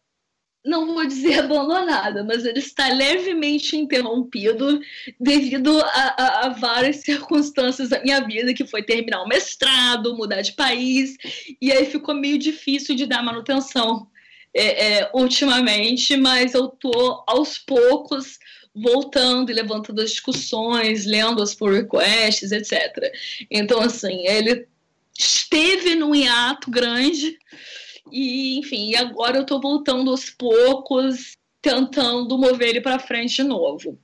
não 0.66 0.88
vou 0.88 1.06
dizer 1.06 1.40
abandonada, 1.46 2.24
mas 2.24 2.44
ele 2.44 2.60
está 2.60 2.88
levemente 2.88 3.78
interrompido 3.78 4.82
devido 5.20 5.80
a, 5.80 6.16
a, 6.18 6.46
a, 6.46 6.50
várias 6.50 6.98
circunstâncias 6.98 7.90
da 7.90 8.02
minha 8.02 8.20
vida, 8.22 8.54
que 8.54 8.66
foi 8.66 8.82
terminar 8.82 9.22
o 9.22 9.28
mestrado, 9.28 10.18
mudar 10.18 10.42
de 10.42 10.54
país, 10.54 11.16
e 11.62 11.72
aí 11.72 11.86
ficou 11.86 12.16
meio 12.16 12.40
difícil 12.40 12.96
de 12.96 13.06
dar 13.06 13.24
manutenção 13.24 14.08
é, 14.54 15.00
é, 15.00 15.12
ultimamente, 15.14 16.18
mas 16.18 16.54
eu 16.54 16.70
tô 16.70 17.24
aos 17.28 17.58
poucos 17.58 18.40
voltando 18.76 19.50
e 19.50 19.54
levantando 19.54 20.02
as 20.02 20.12
discussões, 20.12 21.06
lendo 21.06 21.42
as 21.42 21.56
pull 21.56 21.72
requests, 21.72 22.52
etc. 22.52 23.12
Então, 23.50 23.80
assim, 23.80 24.28
ele 24.28 24.68
esteve 25.18 25.96
num 25.96 26.14
hiato 26.14 26.70
grande 26.70 27.38
e, 28.12 28.60
enfim, 28.60 28.96
agora 28.96 29.38
eu 29.38 29.44
estou 29.44 29.62
voltando 29.62 30.12
aos 30.12 30.30
poucos, 30.30 31.38
tentando 31.62 32.38
mover 32.38 32.70
ele 32.70 32.82
para 32.82 33.00
frente 33.00 33.38
de 33.38 33.44
novo. 33.44 33.98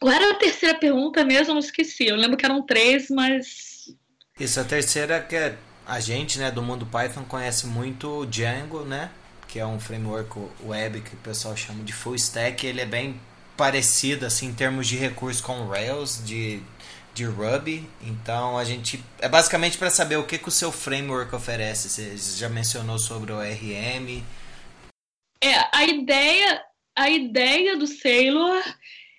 Qual 0.00 0.12
era 0.12 0.30
a 0.30 0.34
terceira 0.34 0.78
pergunta 0.78 1.24
mesmo? 1.24 1.54
Eu 1.54 1.58
esqueci. 1.58 2.06
Eu 2.06 2.16
lembro 2.16 2.36
que 2.36 2.44
eram 2.44 2.62
três, 2.62 3.08
mas. 3.10 3.94
Isso, 4.38 4.58
a 4.58 4.64
terceira 4.64 5.20
que 5.20 5.36
é 5.36 5.56
a 5.86 6.00
gente, 6.00 6.38
né, 6.38 6.50
do 6.50 6.62
mundo 6.62 6.86
Python 6.86 7.24
conhece 7.24 7.66
muito 7.66 8.20
o 8.20 8.26
Django, 8.26 8.84
né? 8.84 9.10
Que 9.46 9.58
é 9.58 9.66
um 9.66 9.78
framework 9.78 10.30
web 10.64 11.00
que 11.02 11.14
o 11.14 11.18
pessoal 11.18 11.56
chama 11.56 11.84
de 11.84 11.92
full 11.92 12.14
stack. 12.14 12.66
Ele 12.66 12.80
é 12.80 12.86
bem 12.86 13.20
parecido, 13.56 14.26
assim, 14.26 14.46
em 14.46 14.54
termos 14.54 14.86
de 14.86 14.96
recursos 14.96 15.40
com 15.40 15.66
Rails, 15.66 16.22
de 16.24 16.62
de 17.14 17.24
Ruby. 17.24 17.88
Então 18.00 18.56
a 18.56 18.64
gente 18.64 19.02
é 19.18 19.28
basicamente 19.28 19.78
para 19.78 19.90
saber 19.90 20.16
o 20.16 20.24
que, 20.24 20.38
que 20.38 20.48
o 20.48 20.52
seu 20.52 20.72
framework 20.72 21.34
oferece. 21.34 21.88
Você 21.88 22.38
já 22.38 22.48
mencionou 22.48 22.98
sobre 22.98 23.32
o 23.32 23.40
RM. 23.40 24.22
É, 25.42 25.68
a 25.72 25.84
ideia, 25.84 26.62
a 26.96 27.10
ideia 27.10 27.76
do 27.76 27.86
Sailor 27.86 28.62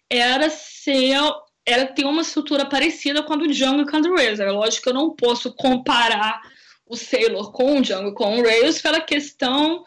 era 0.10 0.50
ser 0.50 1.18
era 1.66 1.86
ter 1.86 2.04
uma 2.04 2.24
estrutura 2.24 2.66
parecida 2.66 3.24
com 3.24 3.34
a 3.34 3.38
do 3.38 3.48
Django 3.48 3.84
e 3.84 3.90
com 3.90 3.96
a 3.96 4.02
do 4.02 4.14
Rails. 4.14 4.40
É 4.40 4.52
lógico 4.52 4.84
que 4.84 4.90
eu 4.90 4.94
não 4.94 5.16
posso 5.16 5.54
comparar 5.54 6.42
o 6.86 6.98
Sailor 6.98 7.54
com 7.54 7.78
o 7.78 7.82
Django 7.82 8.14
com 8.14 8.38
o 8.38 8.44
Rails 8.44 8.82
pela 8.82 9.00
questão 9.00 9.84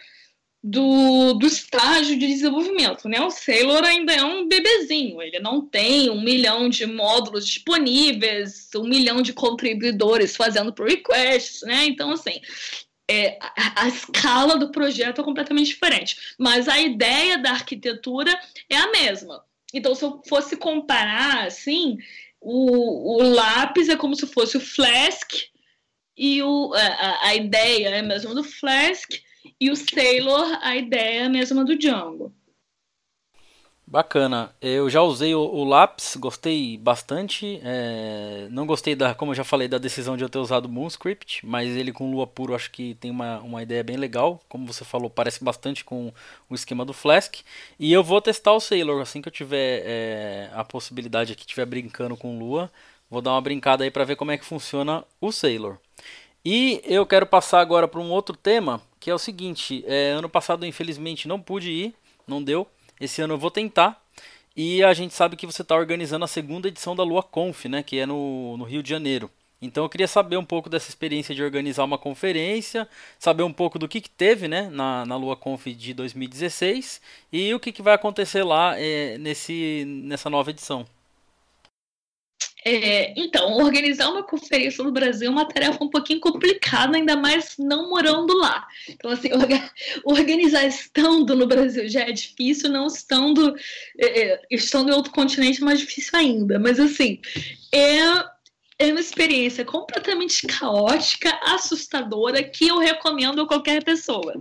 do, 0.68 1.34
do 1.34 1.46
estágio 1.46 2.18
de 2.18 2.26
desenvolvimento. 2.26 3.08
Né? 3.08 3.20
O 3.20 3.30
Sailor 3.30 3.84
ainda 3.84 4.12
é 4.12 4.24
um 4.24 4.48
bebezinho, 4.48 5.22
ele 5.22 5.38
não 5.38 5.64
tem 5.64 6.10
um 6.10 6.20
milhão 6.20 6.68
de 6.68 6.84
módulos 6.86 7.46
disponíveis, 7.46 8.68
um 8.74 8.82
milhão 8.82 9.22
de 9.22 9.32
contribuidores 9.32 10.34
fazendo 10.34 10.72
pull 10.72 10.86
requests, 10.86 11.62
né? 11.62 11.84
Então, 11.84 12.10
assim, 12.10 12.40
é, 13.08 13.38
a, 13.40 13.84
a, 13.84 13.88
escala 13.88 14.58
do 14.58 14.72
projeto 14.72 15.20
é 15.20 15.24
completamente 15.24 15.68
diferente, 15.68 16.34
mas 16.36 16.66
a 16.66 16.80
ideia 16.80 17.38
da 17.38 17.50
arquitetura 17.52 18.36
é 18.68 18.76
a 18.76 18.90
mesma. 18.90 19.44
Então, 19.72 19.94
se 19.94 20.04
eu 20.04 20.20
fosse 20.28 20.56
comparar, 20.56 21.46
assim, 21.46 21.96
o, 22.40 23.18
o 23.18 23.22
lápis 23.22 23.88
é 23.88 23.94
como 23.94 24.16
se 24.16 24.26
fosse 24.26 24.56
o 24.56 24.60
Flask 24.60 25.30
e 26.16 26.42
o, 26.42 26.74
a, 26.74 27.28
a 27.28 27.34
ideia 27.36 27.88
é 27.90 28.02
mesmo 28.02 28.34
do 28.34 28.42
Flask 28.42 29.12
e 29.60 29.70
o 29.70 29.76
Sailor, 29.76 30.58
a 30.62 30.76
ideia 30.76 31.24
é 31.24 31.28
mesma 31.28 31.64
do 31.64 31.76
Django. 31.76 32.32
Bacana. 33.88 34.52
Eu 34.60 34.90
já 34.90 35.00
usei 35.00 35.32
o, 35.32 35.40
o 35.40 35.62
lápis, 35.62 36.16
gostei 36.16 36.76
bastante. 36.76 37.60
É, 37.62 38.48
não 38.50 38.66
gostei 38.66 38.96
da, 38.96 39.14
como 39.14 39.30
eu 39.30 39.36
já 39.36 39.44
falei, 39.44 39.68
da 39.68 39.78
decisão 39.78 40.16
de 40.16 40.24
eu 40.24 40.28
ter 40.28 40.38
usado 40.38 40.68
Moonscript, 40.68 41.46
mas 41.46 41.68
ele 41.76 41.92
com 41.92 42.10
Lua 42.10 42.26
Puro 42.26 42.52
acho 42.52 42.68
que 42.72 42.96
tem 42.96 43.12
uma, 43.12 43.38
uma 43.38 43.62
ideia 43.62 43.84
bem 43.84 43.96
legal. 43.96 44.42
Como 44.48 44.66
você 44.66 44.84
falou, 44.84 45.08
parece 45.08 45.42
bastante 45.44 45.84
com 45.84 46.12
o 46.50 46.54
esquema 46.54 46.84
do 46.84 46.92
Flask. 46.92 47.36
E 47.78 47.92
eu 47.92 48.02
vou 48.02 48.20
testar 48.20 48.54
o 48.54 48.60
Sailor 48.60 49.00
assim 49.00 49.22
que 49.22 49.28
eu 49.28 49.32
tiver 49.32 49.82
é, 49.86 50.50
a 50.52 50.64
possibilidade 50.64 51.32
aqui, 51.32 51.42
estiver 51.42 51.66
brincando 51.66 52.16
com 52.16 52.36
Lua. 52.40 52.68
Vou 53.08 53.22
dar 53.22 53.30
uma 53.32 53.40
brincada 53.40 53.84
aí 53.84 53.90
para 53.90 54.04
ver 54.04 54.16
como 54.16 54.32
é 54.32 54.36
que 54.36 54.44
funciona 54.44 55.04
o 55.20 55.30
Sailor. 55.30 55.78
E 56.44 56.82
eu 56.84 57.06
quero 57.06 57.26
passar 57.26 57.60
agora 57.60 57.86
para 57.86 58.00
um 58.00 58.10
outro 58.10 58.36
tema 58.36 58.82
que 59.06 59.10
é 59.10 59.14
o 59.14 59.18
seguinte: 59.20 59.84
é, 59.86 60.10
ano 60.10 60.28
passado, 60.28 60.66
infelizmente, 60.66 61.28
não 61.28 61.40
pude 61.40 61.70
ir, 61.70 61.94
não 62.26 62.42
deu. 62.42 62.66
Esse 63.00 63.22
ano 63.22 63.34
eu 63.34 63.38
vou 63.38 63.52
tentar. 63.52 64.04
E 64.56 64.82
a 64.82 64.92
gente 64.92 65.14
sabe 65.14 65.36
que 65.36 65.46
você 65.46 65.62
está 65.62 65.76
organizando 65.76 66.24
a 66.24 66.28
segunda 66.28 66.66
edição 66.66 66.96
da 66.96 67.04
Lua 67.04 67.22
Conf, 67.22 67.66
né, 67.66 67.84
que 67.84 68.00
é 68.00 68.04
no, 68.04 68.56
no 68.56 68.64
Rio 68.64 68.82
de 68.82 68.90
Janeiro. 68.90 69.30
Então 69.62 69.84
eu 69.84 69.88
queria 69.88 70.08
saber 70.08 70.36
um 70.36 70.44
pouco 70.44 70.68
dessa 70.68 70.88
experiência 70.88 71.36
de 71.36 71.42
organizar 71.42 71.84
uma 71.84 71.96
conferência, 71.96 72.88
saber 73.16 73.44
um 73.44 73.52
pouco 73.52 73.78
do 73.78 73.86
que, 73.86 74.00
que 74.00 74.10
teve 74.10 74.48
né, 74.48 74.68
na, 74.70 75.06
na 75.06 75.16
Lua 75.16 75.36
Conf 75.36 75.66
de 75.66 75.94
2016 75.94 77.00
e 77.32 77.54
o 77.54 77.60
que, 77.60 77.70
que 77.70 77.82
vai 77.82 77.94
acontecer 77.94 78.42
lá 78.42 78.74
é, 78.76 79.16
nesse, 79.18 79.84
nessa 79.86 80.28
nova 80.28 80.50
edição. 80.50 80.84
É, 82.68 83.14
então, 83.16 83.52
organizar 83.58 84.10
uma 84.10 84.24
conferência 84.24 84.82
no 84.82 84.90
Brasil 84.90 85.28
é 85.28 85.30
uma 85.30 85.46
tarefa 85.46 85.84
um 85.84 85.88
pouquinho 85.88 86.18
complicada, 86.18 86.96
ainda 86.96 87.16
mais 87.16 87.54
não 87.60 87.88
morando 87.88 88.36
lá. 88.36 88.66
Então, 88.88 89.12
assim, 89.12 89.28
organizar 90.04 90.66
estando 90.66 91.36
no 91.36 91.46
Brasil 91.46 91.88
já 91.88 92.00
é 92.00 92.10
difícil, 92.10 92.68
não 92.68 92.88
estando, 92.88 93.54
é, 93.96 94.32
é, 94.32 94.42
estando 94.50 94.90
em 94.90 94.94
outro 94.94 95.12
continente 95.12 95.62
é 95.62 95.64
mais 95.64 95.78
difícil 95.78 96.18
ainda. 96.18 96.58
Mas, 96.58 96.80
assim, 96.80 97.20
é, 97.72 98.00
é 98.80 98.90
uma 98.90 98.98
experiência 98.98 99.64
completamente 99.64 100.44
caótica, 100.48 101.38
assustadora, 101.44 102.42
que 102.42 102.66
eu 102.66 102.78
recomendo 102.78 103.42
a 103.42 103.46
qualquer 103.46 103.84
pessoa. 103.84 104.34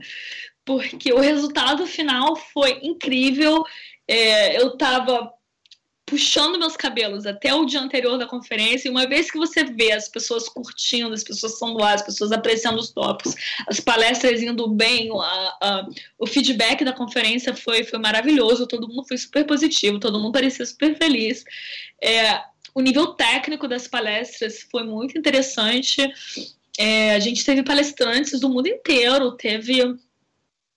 Porque 0.65 1.13
o 1.13 1.19
resultado 1.19 1.85
final 1.85 2.35
foi 2.35 2.79
incrível. 2.81 3.63
É, 4.07 4.59
eu 4.59 4.69
estava 4.69 5.31
puxando 6.05 6.59
meus 6.59 6.77
cabelos 6.77 7.25
até 7.25 7.53
o 7.53 7.65
dia 7.65 7.81
anterior 7.81 8.17
da 8.17 8.27
conferência, 8.27 8.87
e 8.87 8.91
uma 8.91 9.07
vez 9.07 9.31
que 9.31 9.37
você 9.37 9.63
vê 9.63 9.91
as 9.91 10.07
pessoas 10.07 10.47
curtindo, 10.47 11.13
as 11.13 11.23
pessoas 11.23 11.57
são 11.57 11.73
lá, 11.73 11.93
as 11.93 12.03
pessoas 12.03 12.31
apreciando 12.31 12.79
os 12.79 12.91
tópicos, 12.91 13.33
as 13.67 13.79
palestras 13.79 14.41
indo 14.41 14.67
bem, 14.67 15.09
a, 15.11 15.57
a, 15.61 15.87
o 16.19 16.27
feedback 16.27 16.85
da 16.85 16.93
conferência 16.93 17.55
foi, 17.55 17.83
foi 17.83 17.97
maravilhoso, 17.97 18.67
todo 18.67 18.87
mundo 18.87 19.07
foi 19.07 19.17
super 19.17 19.45
positivo, 19.45 19.99
todo 19.99 20.19
mundo 20.19 20.33
parecia 20.33 20.65
super 20.65 20.95
feliz. 20.95 21.43
É, 22.01 22.43
o 22.75 22.81
nível 22.81 23.07
técnico 23.13 23.67
das 23.67 23.87
palestras 23.87 24.61
foi 24.69 24.83
muito 24.83 25.17
interessante. 25.17 26.01
É, 26.77 27.15
a 27.15 27.19
gente 27.19 27.43
teve 27.43 27.63
palestrantes 27.63 28.39
do 28.39 28.49
mundo 28.49 28.67
inteiro, 28.67 29.31
teve. 29.31 29.81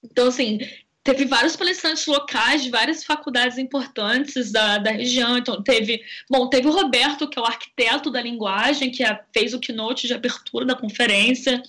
Então, 0.02 0.28
assim, 0.28 0.61
teve 1.09 1.25
vários 1.25 1.57
palestrantes 1.57 2.07
locais 2.07 2.62
de 2.62 2.71
várias 2.71 3.03
faculdades 3.03 3.57
importantes 3.57 4.53
da, 4.53 4.77
da 4.77 4.91
região. 4.91 5.38
Então, 5.38 5.62
teve, 5.62 6.03
bom, 6.29 6.50
teve 6.50 6.69
o 6.69 6.71
Roberto, 6.73 7.27
que 7.27 7.38
é 7.38 7.43
o 7.43 7.47
arquiteto 7.47 8.11
da 8.11 8.21
linguagem, 8.21 8.91
que 8.91 9.03
fez 9.33 9.55
o 9.55 9.59
keynote 9.59 10.07
de 10.07 10.12
abertura 10.12 10.67
da 10.67 10.75
conferência. 10.75 11.62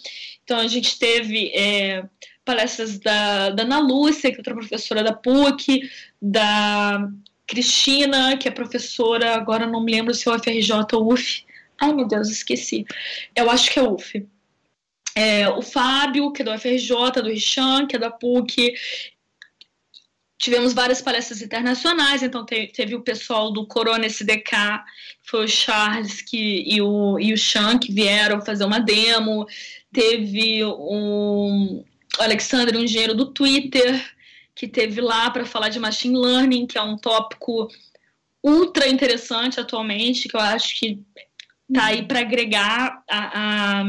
Então, 0.43 0.57
a 0.57 0.67
gente 0.67 0.99
teve 0.99 1.53
é, 1.55 2.03
palestras 2.43 2.99
da, 2.99 3.51
da 3.51 3.63
Ana 3.63 3.79
Lúcia, 3.79 4.29
que 4.29 4.35
é 4.35 4.39
outra 4.39 4.53
professora 4.53 5.03
da 5.03 5.13
PUC, 5.13 5.89
da 6.21 7.09
Cristina, 7.47 8.35
que 8.35 8.47
é 8.49 8.51
professora, 8.51 9.35
agora 9.35 9.65
não 9.65 9.81
me 9.81 9.93
lembro 9.93 10.13
se 10.13 10.27
é 10.27 10.31
o 10.33 10.37
FRJ 10.37 10.95
ou 10.95 11.13
UF. 11.13 11.45
Ai, 11.79 11.93
meu 11.93 12.05
Deus, 12.05 12.29
esqueci. 12.29 12.85
Eu 13.33 13.49
acho 13.49 13.71
que 13.71 13.79
é 13.79 13.83
UF. 13.83 14.27
É, 15.15 15.47
o 15.47 15.61
Fábio, 15.61 16.31
que 16.33 16.41
é 16.41 16.45
do 16.45 16.59
FRJ, 16.59 17.21
do 17.21 17.29
Richan, 17.29 17.87
que 17.87 17.95
é 17.95 17.99
da 17.99 18.11
PUC, 18.11 18.73
tivemos 20.39 20.73
várias 20.73 21.01
palestras 21.01 21.41
internacionais, 21.41 22.23
então 22.23 22.45
te, 22.45 22.67
teve 22.67 22.95
o 22.95 23.01
pessoal 23.01 23.51
do 23.51 23.67
Corona 23.67 24.05
SDK, 24.05 24.81
foi 25.21 25.43
o 25.43 25.47
Charles 25.47 26.21
que, 26.21 26.63
e, 26.65 26.81
o, 26.81 27.19
e 27.19 27.33
o 27.33 27.37
Sean 27.37 27.77
que 27.77 27.91
vieram 27.91 28.41
fazer 28.41 28.63
uma 28.63 28.79
demo, 28.79 29.45
teve 29.91 30.63
um, 30.63 31.83
o 32.17 32.21
Alexandre, 32.21 32.77
um 32.77 32.83
engenheiro 32.83 33.13
do 33.13 33.25
Twitter, 33.25 34.01
que 34.55 34.67
teve 34.67 35.01
lá 35.01 35.29
para 35.29 35.45
falar 35.45 35.69
de 35.69 35.79
machine 35.79 36.17
learning, 36.17 36.65
que 36.65 36.77
é 36.77 36.81
um 36.81 36.97
tópico 36.97 37.69
ultra 38.41 38.87
interessante 38.87 39.59
atualmente, 39.59 40.29
que 40.29 40.35
eu 40.35 40.39
acho 40.39 40.79
que 40.79 41.01
está 41.67 41.85
aí 41.85 42.03
para 42.03 42.21
agregar 42.21 43.03
a, 43.09 43.83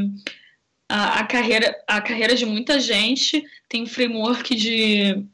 a, 0.88 1.20
a, 1.20 1.24
carreira, 1.24 1.76
a 1.86 2.00
carreira 2.00 2.34
de 2.34 2.44
muita 2.44 2.78
gente. 2.80 3.44
Tem 3.68 3.82
um 3.84 3.86
framework 3.86 4.54
de 4.54 5.24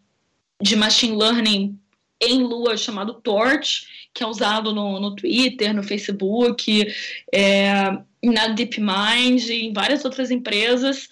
de 0.60 0.76
machine 0.76 1.16
learning 1.16 1.78
em 2.20 2.42
Lua 2.42 2.76
chamado 2.76 3.14
Torch, 3.14 3.86
que 4.14 4.22
é 4.22 4.26
usado 4.26 4.72
no, 4.72 4.98
no 4.98 5.14
Twitter, 5.14 5.74
no 5.74 5.82
Facebook, 5.82 6.86
é, 7.32 7.74
na 8.22 8.48
DeepMind 8.48 9.50
em 9.50 9.72
várias 9.72 10.04
outras 10.04 10.30
empresas. 10.30 11.08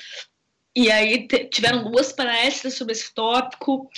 E 0.74 0.90
aí 0.90 1.28
tiveram 1.50 1.90
duas 1.90 2.12
palestras 2.12 2.74
sobre 2.74 2.92
esse 2.92 3.12
tópico. 3.14 3.88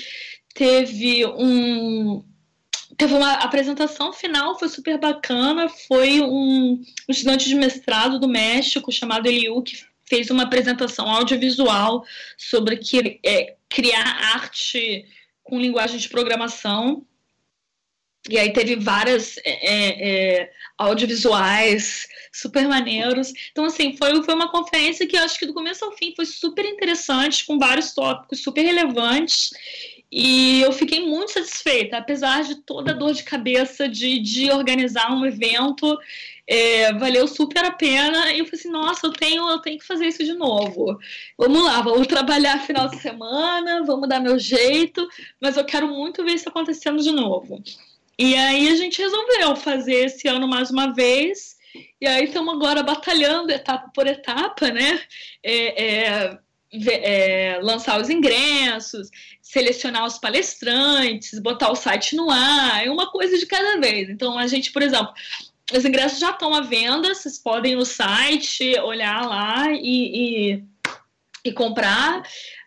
Teve 0.53 1.25
um 1.27 2.25
teve 2.97 3.13
uma 3.13 3.35
apresentação 3.35 4.13
final, 4.13 4.59
foi 4.59 4.69
super 4.69 4.99
bacana. 4.99 5.69
Foi 5.69 6.21
um, 6.21 6.73
um 6.73 7.11
estudante 7.13 7.49
de 7.49 7.55
mestrado 7.55 8.19
do 8.19 8.29
México 8.29 8.91
chamado 8.91 9.27
Eliu 9.27 9.63
que 9.63 9.77
fez 10.09 10.31
uma 10.31 10.45
apresentação 10.45 11.09
audiovisual 11.09 12.05
sobre 12.37 12.77
que, 12.77 13.21
é, 13.25 13.57
criar 13.69 14.05
arte 14.35 15.05
com 15.47 15.61
linguagem 15.61 15.99
de 15.99 16.09
programação. 16.09 17.07
E 18.29 18.39
aí 18.39 18.53
teve 18.53 18.75
várias 18.77 19.39
é, 19.39 19.43
é, 19.45 20.41
é, 20.41 20.51
audiovisuais 20.77 22.09
super 22.33 22.67
maneiros. 22.67 23.33
Então, 23.53 23.65
assim, 23.65 23.97
foi, 23.97 24.23
foi 24.25 24.35
uma 24.35 24.51
conferência 24.51 25.07
que 25.07 25.17
eu 25.17 25.23
acho 25.23 25.39
que 25.39 25.47
do 25.47 25.55
começo 25.55 25.85
ao 25.85 25.93
fim 25.93 26.13
foi 26.15 26.27
super 26.27 26.65
interessante, 26.65 27.47
com 27.47 27.59
vários 27.59 27.95
tópicos 27.95 28.43
super 28.43 28.63
relevantes. 28.63 29.51
E 30.11 30.61
eu 30.63 30.73
fiquei 30.73 31.01
muito 31.07 31.33
satisfeita, 31.33 31.99
apesar 31.99 32.43
de 32.43 32.57
toda 32.57 32.93
a 32.93 32.95
dor 32.95 33.13
de 33.13 33.23
cabeça 33.23 33.89
de, 33.89 34.19
de 34.19 34.51
organizar 34.51 35.13
um 35.13 35.25
evento. 35.25 35.97
É, 36.49 36.93
valeu 36.95 37.27
super 37.27 37.65
a 37.65 37.73
pena. 37.73 38.33
E 38.33 38.39
eu 38.39 38.45
falei 38.45 38.61
assim, 38.61 38.71
nossa, 38.71 39.07
eu 39.07 39.13
tenho, 39.13 39.49
eu 39.49 39.59
tenho 39.61 39.79
que 39.79 39.87
fazer 39.87 40.07
isso 40.07 40.25
de 40.25 40.35
novo. 40.35 40.99
Vamos 41.39 41.65
lá, 41.65 41.81
vamos 41.83 42.07
trabalhar 42.09 42.65
final 42.65 42.89
de 42.89 43.01
semana, 43.01 43.85
vamos 43.85 44.09
dar 44.09 44.21
meu 44.21 44.39
jeito, 44.39 45.07
mas 45.41 45.57
eu 45.57 45.65
quero 45.65 45.89
muito 45.89 46.25
ver 46.25 46.35
isso 46.35 46.49
acontecendo 46.49 47.03
de 47.03 47.11
novo. 47.11 47.63
E 48.19 48.35
aí 48.35 48.69
a 48.69 48.77
gente 48.77 49.03
resolveu 49.03 49.57
fazer 49.57 50.07
esse 50.07 50.29
ano 50.29 50.49
mais 50.49 50.71
uma 50.71 50.93
vez. 50.93 51.57
E 52.01 52.07
aí 52.07 52.25
estamos 52.25 52.55
agora 52.55 52.83
batalhando 52.83 53.53
etapa 53.53 53.91
por 53.95 54.07
etapa, 54.07 54.71
né? 54.71 55.01
É, 55.43 55.85
é, 55.85 56.39
é, 56.73 57.59
lançar 57.63 58.01
os 58.01 58.11
ingressos, 58.11 59.09
selecionar 59.41 60.05
os 60.05 60.19
palestrantes, 60.19 61.39
botar 61.39 61.71
o 61.71 61.77
site 61.77 62.17
no 62.17 62.31
ar, 62.31 62.85
é 62.85 62.91
uma 62.91 63.11
coisa 63.11 63.39
de 63.39 63.47
cada 63.47 63.79
vez. 63.79 64.09
Então 64.09 64.39
a 64.39 64.47
gente, 64.47 64.73
por 64.73 64.83
exemplo, 64.83 65.13
os 65.73 65.85
ingressos 65.85 66.19
já 66.19 66.31
estão 66.31 66.55
à 66.55 66.61
venda, 66.61 67.15
vocês 67.15 67.39
podem 67.39 67.73
ir 67.73 67.77
no 67.77 67.85
site, 67.85 68.79
olhar 68.81 69.27
lá 69.27 69.73
e, 69.73 70.55
e, 70.55 70.65
e 71.45 71.53
comprar. 71.53 72.23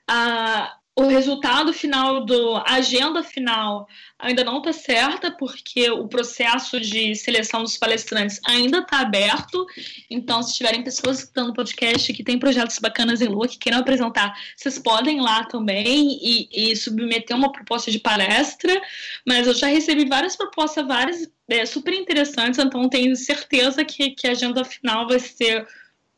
Ah, 0.08 0.79
o 1.00 1.08
resultado 1.08 1.72
final 1.72 2.26
do 2.26 2.58
a 2.58 2.74
agenda 2.74 3.24
final 3.24 3.88
ainda 4.18 4.44
não 4.44 4.58
está 4.58 4.74
certa 4.74 5.32
porque 5.32 5.90
o 5.90 6.10
processo 6.10 6.78
de 6.78 7.16
seleção 7.16 7.64
dos 7.64 7.78
palestrantes 7.78 8.38
ainda 8.46 8.80
está 8.80 9.00
aberto. 9.00 9.66
Então, 10.10 10.44
se 10.44 10.56
tiverem 10.56 10.84
pessoas 10.84 11.20
escutando 11.20 11.52
o 11.52 11.54
podcast 11.54 12.12
que 12.12 12.22
têm 12.22 12.38
projetos 12.38 12.78
bacanas 12.80 13.22
em 13.22 13.30
Lua 13.30 13.48
que 13.48 13.58
queiram 13.58 13.80
apresentar, 13.80 14.36
vocês 14.58 14.78
podem 14.78 15.20
ir 15.20 15.22
lá 15.22 15.46
também 15.46 16.20
e, 16.22 16.72
e, 16.72 16.76
submeter 16.76 17.38
uma 17.38 17.52
proposta 17.54 17.90
de 17.90 18.00
palestra. 18.00 18.82
Mas 19.26 19.48
eu 19.48 19.54
já 19.54 19.68
recebi 19.68 20.04
várias 20.04 20.36
propostas, 20.36 20.86
várias 20.86 21.32
é, 21.48 21.66
super 21.66 21.94
interessantes. 21.94 22.60
Então, 22.60 22.90
tenho 22.90 23.16
certeza 23.16 23.86
que, 23.86 24.12
que 24.12 24.28
a 24.28 24.32
agenda 24.32 24.66
final 24.66 25.08
vai 25.08 25.20
ser 25.20 25.66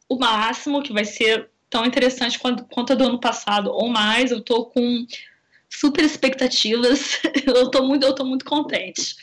o 0.10 0.18
máximo, 0.18 0.82
que 0.82 0.92
vai 0.92 1.06
ser 1.06 1.52
tão 1.72 1.86
interessante 1.86 2.38
quanto, 2.38 2.66
quanto 2.66 2.94
a 2.94 2.96
do 2.96 3.06
ano 3.06 3.20
passado 3.20 3.72
ou 3.72 3.90
mais. 3.90 4.30
Eu 4.30 4.42
tô 4.42 4.66
com 4.66 5.08
super 5.68 6.04
expectativas. 6.04 7.20
eu 7.48 7.72
tô 7.72 7.82
muito, 7.82 8.06
eu 8.06 8.14
tô 8.14 8.24
muito 8.24 8.46
contente. 8.46 9.16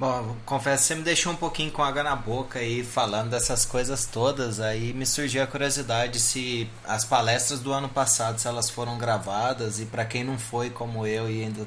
Bom, 0.00 0.36
confesso 0.44 0.82
que 0.82 0.88
você 0.88 0.94
me 0.96 1.02
deixou 1.02 1.32
um 1.32 1.36
pouquinho 1.36 1.70
com 1.70 1.80
água 1.80 2.02
na 2.02 2.16
boca 2.16 2.58
aí 2.58 2.82
falando 2.82 3.30
dessas 3.30 3.64
coisas 3.64 4.06
todas. 4.06 4.58
Aí 4.58 4.92
me 4.92 5.06
surgiu 5.06 5.42
a 5.42 5.46
curiosidade 5.46 6.18
se 6.18 6.68
as 6.84 7.04
palestras 7.04 7.60
do 7.60 7.72
ano 7.72 7.88
passado 7.88 8.40
se 8.40 8.48
elas 8.48 8.68
foram 8.68 8.98
gravadas 8.98 9.78
e 9.78 9.86
para 9.86 10.04
quem 10.04 10.24
não 10.24 10.36
foi 10.36 10.70
como 10.70 11.06
eu 11.06 11.30
e 11.30 11.44
ainda 11.44 11.64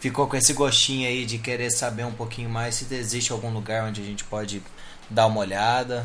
ficou 0.00 0.26
com 0.26 0.36
esse 0.36 0.52
gostinho 0.52 1.06
aí 1.06 1.24
de 1.24 1.38
querer 1.38 1.70
saber 1.70 2.04
um 2.04 2.12
pouquinho 2.12 2.50
mais 2.50 2.74
se 2.74 2.92
existe 2.92 3.30
algum 3.30 3.52
lugar 3.52 3.84
onde 3.84 4.00
a 4.00 4.04
gente 4.04 4.24
pode 4.24 4.60
dar 5.08 5.26
uma 5.26 5.40
olhada. 5.40 6.04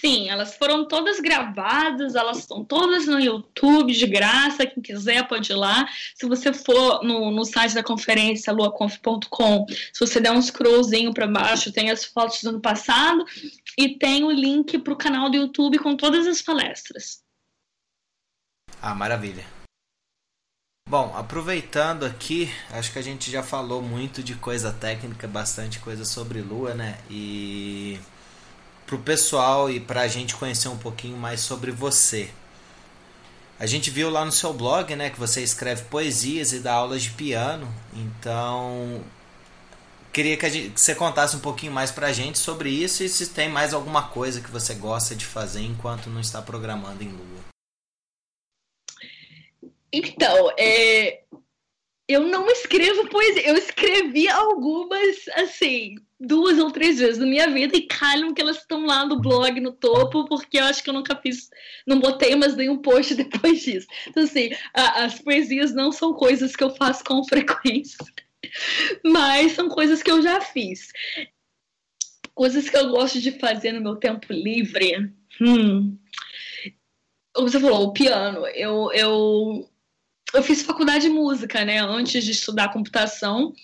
Sim, 0.00 0.28
elas 0.28 0.54
foram 0.56 0.86
todas 0.86 1.18
gravadas, 1.18 2.14
elas 2.14 2.38
estão 2.38 2.64
todas 2.64 3.06
no 3.06 3.18
YouTube 3.18 3.92
de 3.92 4.06
graça. 4.06 4.64
Quem 4.64 4.80
quiser 4.80 5.26
pode 5.26 5.50
ir 5.50 5.56
lá. 5.56 5.88
Se 6.14 6.24
você 6.26 6.52
for 6.52 7.02
no, 7.02 7.32
no 7.32 7.44
site 7.44 7.74
da 7.74 7.82
conferência, 7.82 8.52
luaconf.com, 8.52 9.66
se 9.68 9.98
você 9.98 10.20
der 10.20 10.30
um 10.30 10.40
scrollzinho 10.40 11.12
para 11.12 11.26
baixo, 11.26 11.72
tem 11.72 11.90
as 11.90 12.04
fotos 12.04 12.42
do 12.42 12.50
ano 12.50 12.60
passado 12.60 13.24
e 13.76 13.98
tem 13.98 14.22
o 14.22 14.30
link 14.30 14.78
para 14.78 14.92
o 14.92 14.96
canal 14.96 15.28
do 15.28 15.36
YouTube 15.36 15.80
com 15.80 15.96
todas 15.96 16.28
as 16.28 16.40
palestras. 16.40 17.20
Ah, 18.80 18.94
maravilha. 18.94 19.44
Bom, 20.88 21.12
aproveitando 21.16 22.06
aqui, 22.06 22.48
acho 22.70 22.92
que 22.92 22.98
a 23.00 23.02
gente 23.02 23.30
já 23.30 23.42
falou 23.42 23.82
muito 23.82 24.22
de 24.22 24.36
coisa 24.36 24.72
técnica, 24.72 25.26
bastante 25.26 25.80
coisa 25.80 26.04
sobre 26.04 26.40
Lua, 26.40 26.72
né? 26.72 26.98
E 27.10 27.98
para 28.88 28.96
o 28.96 29.02
pessoal 29.02 29.70
e 29.70 29.78
para 29.78 30.00
a 30.00 30.08
gente 30.08 30.34
conhecer 30.34 30.68
um 30.68 30.78
pouquinho 30.78 31.16
mais 31.18 31.40
sobre 31.40 31.70
você. 31.70 32.30
A 33.60 33.66
gente 33.66 33.90
viu 33.90 34.08
lá 34.08 34.24
no 34.24 34.32
seu 34.32 34.54
blog, 34.54 34.96
né, 34.96 35.10
que 35.10 35.18
você 35.18 35.42
escreve 35.42 35.84
poesias 35.84 36.52
e 36.52 36.60
dá 36.60 36.72
aulas 36.72 37.02
de 37.02 37.10
piano. 37.10 37.68
Então, 37.92 39.04
queria 40.10 40.38
que, 40.38 40.48
gente, 40.48 40.70
que 40.70 40.80
você 40.80 40.94
contasse 40.94 41.36
um 41.36 41.40
pouquinho 41.40 41.72
mais 41.72 41.90
para 41.90 42.06
a 42.06 42.12
gente 42.12 42.38
sobre 42.38 42.70
isso 42.70 43.04
e 43.04 43.08
se 43.08 43.26
tem 43.26 43.48
mais 43.48 43.74
alguma 43.74 44.08
coisa 44.08 44.40
que 44.40 44.50
você 44.50 44.74
gosta 44.74 45.14
de 45.14 45.26
fazer 45.26 45.60
enquanto 45.60 46.08
não 46.08 46.20
está 46.20 46.40
programando 46.40 47.02
em 47.02 47.08
Lua. 47.08 47.44
Então, 49.92 50.50
é, 50.58 51.24
eu 52.08 52.22
não 52.22 52.48
escrevo 52.48 53.08
poesia. 53.10 53.46
Eu 53.46 53.56
escrevi 53.56 54.28
algumas, 54.28 55.28
assim, 55.34 55.96
duas 56.20 56.58
ou 56.58 56.70
três 56.70 56.98
vezes 56.98 57.18
na 57.18 57.26
minha 57.26 57.48
vida 57.48 57.76
e 57.76 57.86
calham 57.86 58.34
que 58.34 58.40
elas 58.40 58.58
estão 58.58 58.84
lá 58.84 59.06
no 59.06 59.20
blog, 59.20 59.60
no 59.60 59.72
topo, 59.72 60.24
porque 60.24 60.58
eu 60.58 60.64
acho 60.64 60.82
que 60.82 60.90
eu 60.90 60.94
nunca 60.94 61.14
fiz, 61.16 61.48
não 61.86 62.00
botei 62.00 62.34
mais 62.34 62.56
nenhum 62.56 62.78
post 62.78 63.14
depois 63.16 63.62
disso. 63.62 63.86
Então, 64.08 64.22
assim, 64.24 64.50
a, 64.74 65.04
as 65.04 65.20
poesias 65.20 65.72
não 65.72 65.92
são 65.92 66.12
coisas 66.12 66.56
que 66.56 66.64
eu 66.64 66.70
faço 66.70 67.04
com 67.04 67.22
frequência, 67.28 68.04
mas 69.04 69.52
são 69.52 69.68
coisas 69.68 70.02
que 70.02 70.10
eu 70.10 70.20
já 70.20 70.40
fiz. 70.40 70.88
Coisas 72.34 72.68
que 72.68 72.76
eu 72.76 72.90
gosto 72.90 73.20
de 73.20 73.32
fazer 73.32 73.72
no 73.72 73.80
meu 73.80 73.96
tempo 73.96 74.32
livre. 74.32 75.12
Hum. 75.40 75.98
Você 77.36 77.58
falou, 77.58 77.84
o 77.84 77.92
piano. 77.92 78.46
Eu, 78.48 78.92
eu 78.92 79.68
eu 80.34 80.42
fiz 80.42 80.62
faculdade 80.62 81.08
de 81.08 81.10
música, 81.10 81.64
né? 81.64 81.80
Antes 81.80 82.24
de 82.24 82.32
estudar 82.32 82.72
computação. 82.72 83.54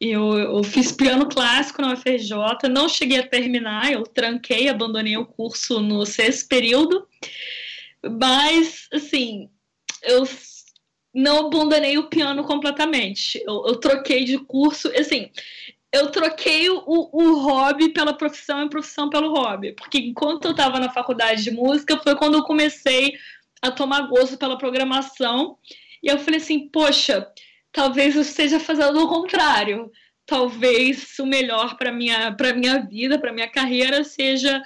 Eu, 0.00 0.38
eu, 0.38 0.62
fiz 0.62 0.92
piano 0.92 1.28
clássico 1.28 1.82
na 1.82 1.92
UFRJ, 1.92 2.68
não 2.70 2.88
cheguei 2.88 3.18
a 3.18 3.26
terminar, 3.26 3.92
eu 3.92 4.04
tranquei, 4.04 4.68
abandonei 4.68 5.16
o 5.16 5.26
curso 5.26 5.80
no 5.80 6.06
sexto 6.06 6.48
período, 6.48 7.08
mas, 8.20 8.86
assim, 8.92 9.50
eu 10.04 10.22
não 11.12 11.46
abandonei 11.46 11.98
o 11.98 12.08
piano 12.08 12.44
completamente, 12.44 13.42
eu, 13.44 13.64
eu 13.66 13.76
troquei 13.76 14.22
de 14.22 14.38
curso, 14.38 14.88
assim, 14.96 15.32
eu 15.92 16.12
troquei 16.12 16.70
o, 16.70 16.82
o 16.86 17.40
hobby 17.40 17.88
pela 17.88 18.12
profissão 18.12 18.60
e 18.60 18.66
a 18.66 18.68
profissão 18.68 19.10
pelo 19.10 19.34
hobby, 19.34 19.72
porque 19.72 19.98
enquanto 19.98 20.44
eu 20.44 20.50
estava 20.52 20.78
na 20.78 20.90
faculdade 20.90 21.42
de 21.42 21.50
música 21.50 21.98
foi 21.98 22.14
quando 22.14 22.34
eu 22.34 22.44
comecei 22.44 23.18
a 23.60 23.70
tomar 23.70 24.02
gosto 24.02 24.36
pela 24.36 24.58
programação. 24.58 25.58
E 26.02 26.08
eu 26.08 26.18
falei 26.18 26.40
assim, 26.40 26.68
poxa, 26.68 27.26
talvez 27.72 28.16
eu 28.16 28.22
esteja 28.22 28.58
fazendo 28.60 29.02
o 29.02 29.08
contrário. 29.08 29.90
Talvez 30.26 31.18
o 31.18 31.26
melhor 31.26 31.76
para 31.76 31.90
minha 31.90 32.32
para 32.32 32.52
minha 32.52 32.80
vida, 32.80 33.18
para 33.18 33.32
minha 33.32 33.48
carreira 33.48 34.04
seja 34.04 34.62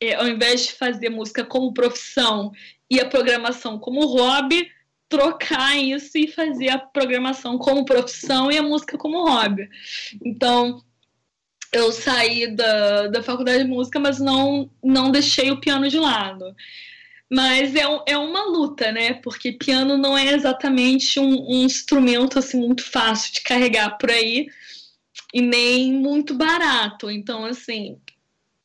é, 0.00 0.14
ao 0.14 0.28
invés 0.28 0.66
de 0.66 0.72
fazer 0.74 1.08
música 1.08 1.44
como 1.44 1.74
profissão 1.74 2.52
e 2.90 3.00
a 3.00 3.08
programação 3.08 3.78
como 3.78 4.06
hobby, 4.06 4.70
trocar 5.08 5.76
isso 5.76 6.16
e 6.18 6.28
fazer 6.28 6.68
a 6.68 6.78
programação 6.78 7.58
como 7.58 7.84
profissão 7.84 8.50
e 8.50 8.58
a 8.58 8.62
música 8.62 8.98
como 8.98 9.24
hobby. 9.24 9.68
Então, 10.24 10.82
eu 11.72 11.90
saí 11.92 12.54
da, 12.54 13.08
da 13.08 13.22
faculdade 13.22 13.64
de 13.64 13.68
música, 13.68 13.98
mas 13.98 14.18
não, 14.18 14.70
não 14.82 15.10
deixei 15.10 15.50
o 15.50 15.60
piano 15.60 15.88
de 15.88 15.98
lado. 15.98 16.54
Mas 17.30 17.74
é, 17.74 17.82
é 18.06 18.16
uma 18.16 18.44
luta, 18.44 18.92
né? 18.92 19.14
Porque 19.14 19.52
piano 19.52 19.96
não 19.98 20.16
é 20.16 20.32
exatamente 20.32 21.18
um, 21.18 21.50
um 21.50 21.64
instrumento 21.64 22.38
assim 22.38 22.58
muito 22.58 22.84
fácil 22.84 23.32
de 23.32 23.40
carregar 23.40 23.98
por 23.98 24.10
aí 24.10 24.46
e 25.34 25.42
nem 25.42 25.92
muito 25.92 26.34
barato. 26.34 27.10
Então, 27.10 27.44
assim, 27.44 27.98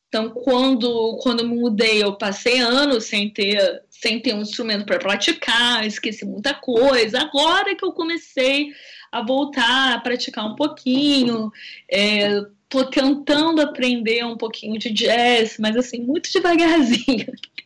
então 0.08 0.30
quando 0.30 1.18
quando 1.22 1.40
eu 1.40 1.48
mudei, 1.48 2.02
eu 2.02 2.16
passei 2.16 2.60
anos 2.60 3.04
sem 3.04 3.28
ter 3.30 3.82
sem 3.90 4.20
ter 4.20 4.34
um 4.34 4.42
instrumento 4.42 4.84
para 4.86 4.98
praticar, 4.98 5.86
esqueci 5.86 6.24
muita 6.24 6.54
coisa. 6.54 7.20
Agora 7.20 7.74
que 7.74 7.84
eu 7.84 7.92
comecei 7.92 8.72
a 9.10 9.22
voltar 9.22 9.94
a 9.94 10.00
praticar 10.00 10.46
um 10.46 10.56
pouquinho, 10.56 11.52
é, 11.90 12.40
tô 12.68 12.84
tentando 12.86 13.60
aprender 13.60 14.24
um 14.24 14.36
pouquinho 14.36 14.78
de 14.78 14.90
jazz, 14.90 15.56
mas 15.58 15.76
assim, 15.76 16.00
muito 16.00 16.32
devagarzinho. 16.32 17.26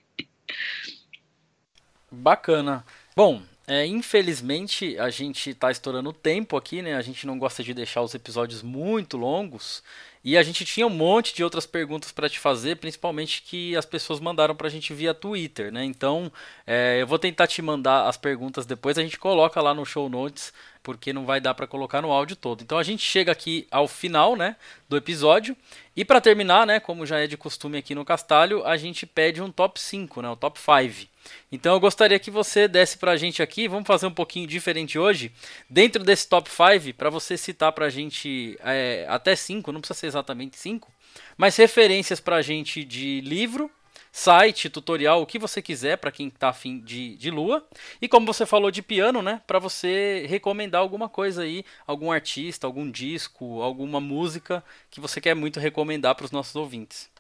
Bacana. 2.16 2.84
Bom, 3.14 3.42
É, 3.68 3.84
infelizmente, 3.84 4.96
a 4.96 5.10
gente 5.10 5.50
está 5.50 5.72
estourando 5.72 6.10
o 6.10 6.12
tempo 6.12 6.56
aqui, 6.56 6.82
né? 6.82 6.94
A 6.94 7.02
gente 7.02 7.26
não 7.26 7.36
gosta 7.36 7.64
de 7.64 7.74
deixar 7.74 8.00
os 8.00 8.14
episódios 8.14 8.62
muito 8.62 9.16
longos. 9.16 9.82
E 10.22 10.36
a 10.38 10.42
gente 10.44 10.64
tinha 10.64 10.86
um 10.86 10.90
monte 10.90 11.34
de 11.34 11.42
outras 11.42 11.66
perguntas 11.66 12.12
para 12.12 12.28
te 12.28 12.38
fazer, 12.38 12.76
principalmente 12.76 13.42
que 13.42 13.74
as 13.76 13.84
pessoas 13.84 14.20
mandaram 14.20 14.54
para 14.54 14.68
a 14.68 14.70
gente 14.70 14.94
via 14.94 15.12
Twitter, 15.12 15.72
né? 15.72 15.84
Então, 15.84 16.30
é, 16.64 16.98
eu 17.00 17.08
vou 17.08 17.18
tentar 17.18 17.48
te 17.48 17.60
mandar 17.60 18.08
as 18.08 18.16
perguntas 18.16 18.66
depois, 18.66 18.98
a 18.98 19.02
gente 19.02 19.18
coloca 19.18 19.60
lá 19.60 19.74
no 19.74 19.84
show 19.84 20.08
notes, 20.08 20.52
porque 20.82 21.12
não 21.12 21.26
vai 21.26 21.40
dar 21.40 21.54
para 21.54 21.66
colocar 21.66 22.00
no 22.00 22.12
áudio 22.12 22.36
todo. 22.36 22.62
Então, 22.62 22.78
a 22.78 22.84
gente 22.84 23.02
chega 23.02 23.32
aqui 23.32 23.66
ao 23.70 23.88
final, 23.88 24.36
né, 24.36 24.54
do 24.88 24.96
episódio. 24.96 25.56
E 25.96 26.04
para 26.04 26.20
terminar, 26.20 26.66
né, 26.66 26.78
como 26.78 27.04
já 27.04 27.18
é 27.18 27.26
de 27.26 27.36
costume 27.36 27.78
aqui 27.78 27.94
no 27.96 28.04
Castalho, 28.04 28.64
a 28.64 28.76
gente 28.76 29.06
pede 29.06 29.42
um 29.42 29.50
top 29.50 29.80
5, 29.80 30.22
né, 30.22 30.28
o 30.28 30.36
top 30.36 30.58
5. 30.60 31.15
Então 31.50 31.74
eu 31.74 31.80
gostaria 31.80 32.18
que 32.18 32.30
você 32.30 32.68
desse 32.68 32.98
para 32.98 33.12
a 33.12 33.16
gente 33.16 33.42
aqui, 33.42 33.68
vamos 33.68 33.86
fazer 33.86 34.06
um 34.06 34.12
pouquinho 34.12 34.46
diferente 34.46 34.98
hoje, 34.98 35.32
dentro 35.68 36.02
desse 36.02 36.28
top 36.28 36.50
5, 36.50 36.94
para 36.96 37.10
você 37.10 37.36
citar 37.36 37.72
para 37.72 37.86
a 37.86 37.90
gente 37.90 38.58
é, 38.64 39.06
até 39.08 39.34
5, 39.34 39.72
não 39.72 39.80
precisa 39.80 39.98
ser 39.98 40.06
exatamente 40.06 40.58
5, 40.58 40.90
mas 41.36 41.56
referências 41.56 42.20
para 42.20 42.36
a 42.36 42.42
gente 42.42 42.84
de 42.84 43.20
livro, 43.22 43.70
site, 44.16 44.70
tutorial, 44.70 45.20
o 45.20 45.26
que 45.26 45.38
você 45.38 45.60
quiser 45.60 45.98
para 45.98 46.10
quem 46.10 46.28
está 46.28 46.48
afim 46.48 46.80
de, 46.80 47.16
de 47.16 47.30
lua. 47.30 47.62
E 48.00 48.08
como 48.08 48.26
você 48.26 48.46
falou 48.46 48.70
de 48.70 48.80
piano, 48.80 49.20
né, 49.20 49.42
para 49.46 49.58
você 49.58 50.24
recomendar 50.26 50.80
alguma 50.80 51.06
coisa 51.06 51.42
aí, 51.42 51.62
algum 51.86 52.10
artista, 52.10 52.66
algum 52.66 52.90
disco, 52.90 53.60
alguma 53.60 54.00
música 54.00 54.64
que 54.90 55.00
você 55.00 55.20
quer 55.20 55.34
muito 55.34 55.60
recomendar 55.60 56.14
para 56.14 56.24
os 56.24 56.30
nossos 56.30 56.56
ouvintes. 56.56 57.10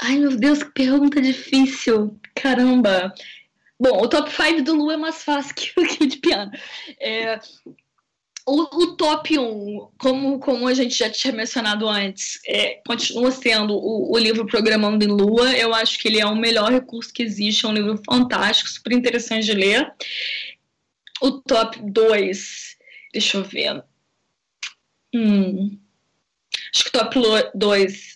Ai, 0.00 0.18
meu 0.18 0.36
Deus, 0.36 0.62
que 0.62 0.70
pergunta 0.72 1.20
difícil. 1.20 2.18
Caramba. 2.34 3.14
Bom, 3.78 4.02
o 4.02 4.08
top 4.08 4.30
5 4.30 4.62
do 4.62 4.74
Lu 4.74 4.90
é 4.90 4.96
mais 4.96 5.22
fácil 5.22 5.54
que 5.56 5.72
o 5.76 5.86
que 5.86 6.06
de 6.06 6.18
piano. 6.18 6.50
É, 7.00 7.38
o, 8.46 8.62
o, 8.62 8.96
top 8.96 9.38
1, 9.38 9.90
como, 9.98 10.38
como 10.38 10.68
a 10.68 10.74
gente 10.74 10.96
já 10.96 11.08
tinha 11.08 11.32
mencionado 11.32 11.88
antes, 11.88 12.40
é, 12.46 12.80
continua 12.86 13.30
sendo 13.30 13.74
o, 13.74 14.12
o, 14.12 14.18
livro 14.18 14.46
Programando 14.46 15.04
em 15.04 15.08
Lua. 15.08 15.52
Eu 15.56 15.74
acho 15.74 15.98
que 15.98 16.08
ele 16.08 16.20
é 16.20 16.26
o 16.26 16.36
melhor 16.36 16.70
recurso 16.70 17.12
que 17.12 17.22
existe, 17.22 17.64
é 17.64 17.68
um 17.68 17.72
livro 17.72 18.00
fantástico, 18.04 18.68
super 18.68 18.92
interessante 18.92 19.46
de 19.46 19.54
ler. 19.54 19.92
O 21.22 21.32
top 21.32 21.78
2, 21.90 22.76
deixa 23.12 23.38
eu 23.38 23.44
ver. 23.44 23.82
Hum, 25.14 25.78
acho 26.74 26.84
que 26.84 26.90
o 26.90 27.00
top 27.00 27.18
2 27.54 28.13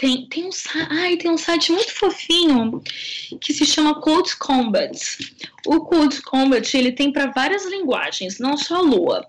tem, 0.00 0.26
tem, 0.26 0.46
um, 0.46 0.50
ai, 0.88 1.18
tem 1.18 1.30
um 1.30 1.36
site 1.36 1.70
muito 1.70 1.92
fofinho 1.92 2.82
que 3.38 3.52
se 3.52 3.66
chama 3.66 4.00
Code 4.00 4.34
Combat. 4.36 4.98
O 5.66 5.80
Code 5.80 6.22
Combat 6.22 6.74
ele 6.74 6.90
tem 6.90 7.12
para 7.12 7.26
várias 7.26 7.66
linguagens, 7.66 8.38
não 8.38 8.56
só 8.56 8.80
Lua. 8.80 9.28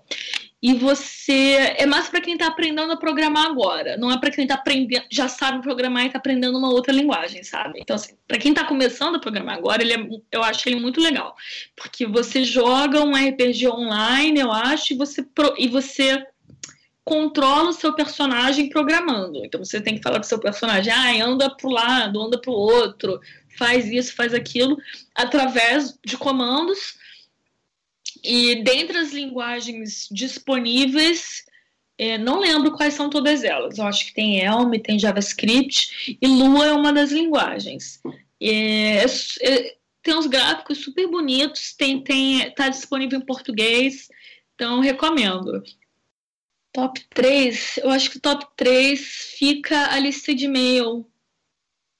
E 0.62 0.72
você 0.72 1.74
é 1.76 1.84
mais 1.84 2.08
para 2.08 2.22
quem 2.22 2.34
está 2.34 2.46
aprendendo 2.46 2.90
a 2.90 2.96
programar 2.96 3.46
agora, 3.46 3.98
não 3.98 4.10
é 4.10 4.18
para 4.18 4.30
quem 4.30 4.46
tá 4.46 4.54
aprendendo, 4.54 5.04
já 5.10 5.28
sabe 5.28 5.60
programar 5.60 6.04
e 6.04 6.06
está 6.06 6.18
aprendendo 6.18 6.56
uma 6.56 6.70
outra 6.70 6.94
linguagem, 6.94 7.42
sabe? 7.42 7.78
Então, 7.78 7.96
assim, 7.96 8.16
para 8.26 8.38
quem 8.38 8.52
está 8.52 8.64
começando 8.64 9.16
a 9.16 9.20
programar 9.20 9.56
agora, 9.56 9.82
ele 9.82 9.92
é, 9.92 10.08
eu 10.30 10.42
acho 10.42 10.66
ele 10.66 10.80
muito 10.80 11.02
legal, 11.02 11.36
porque 11.76 12.06
você 12.06 12.44
joga 12.44 13.02
um 13.02 13.12
RPG 13.12 13.68
online, 13.68 14.40
eu 14.40 14.52
acho, 14.52 14.94
e 14.94 14.96
você 14.96 15.26
e 15.58 15.68
você 15.68 16.24
controla 17.04 17.70
o 17.70 17.74
seu 17.74 17.94
personagem 17.94 18.68
programando. 18.68 19.44
Então 19.44 19.64
você 19.64 19.80
tem 19.80 19.96
que 19.96 20.02
falar 20.02 20.20
pro 20.20 20.28
seu 20.28 20.38
personagem, 20.38 20.92
ah, 20.92 21.24
anda 21.24 21.50
pro 21.54 21.70
lado, 21.70 22.20
anda 22.20 22.40
pro 22.40 22.52
outro, 22.52 23.20
faz 23.56 23.86
isso, 23.90 24.14
faz 24.14 24.32
aquilo, 24.32 24.76
através 25.14 25.98
de 26.04 26.16
comandos. 26.16 26.96
E 28.22 28.62
dentre 28.62 28.98
as 28.98 29.12
linguagens 29.12 30.08
disponíveis, 30.10 31.44
é, 31.98 32.16
não 32.18 32.38
lembro 32.38 32.72
quais 32.72 32.94
são 32.94 33.10
todas 33.10 33.42
elas. 33.42 33.78
Eu 33.78 33.86
acho 33.86 34.06
que 34.06 34.14
tem 34.14 34.40
Elm, 34.40 34.72
tem 34.80 34.98
JavaScript, 34.98 36.16
e 36.20 36.26
Lua 36.26 36.66
é 36.66 36.72
uma 36.72 36.92
das 36.92 37.10
linguagens. 37.10 38.00
É, 38.40 39.04
é, 39.42 39.76
tem 40.02 40.14
uns 40.14 40.26
gráficos 40.26 40.78
super 40.78 41.08
bonitos, 41.08 41.74
tem, 41.74 42.02
tem, 42.02 42.50
tá 42.54 42.68
disponível 42.68 43.18
em 43.18 43.24
português, 43.24 44.08
então 44.54 44.80
recomendo. 44.80 45.62
Top 46.72 46.98
3, 47.10 47.78
eu 47.78 47.90
acho 47.90 48.10
que 48.10 48.18
top 48.18 48.46
3 48.56 49.00
fica 49.38 49.92
a 49.92 49.98
lista 49.98 50.34
de 50.34 50.46
e-mail 50.46 51.06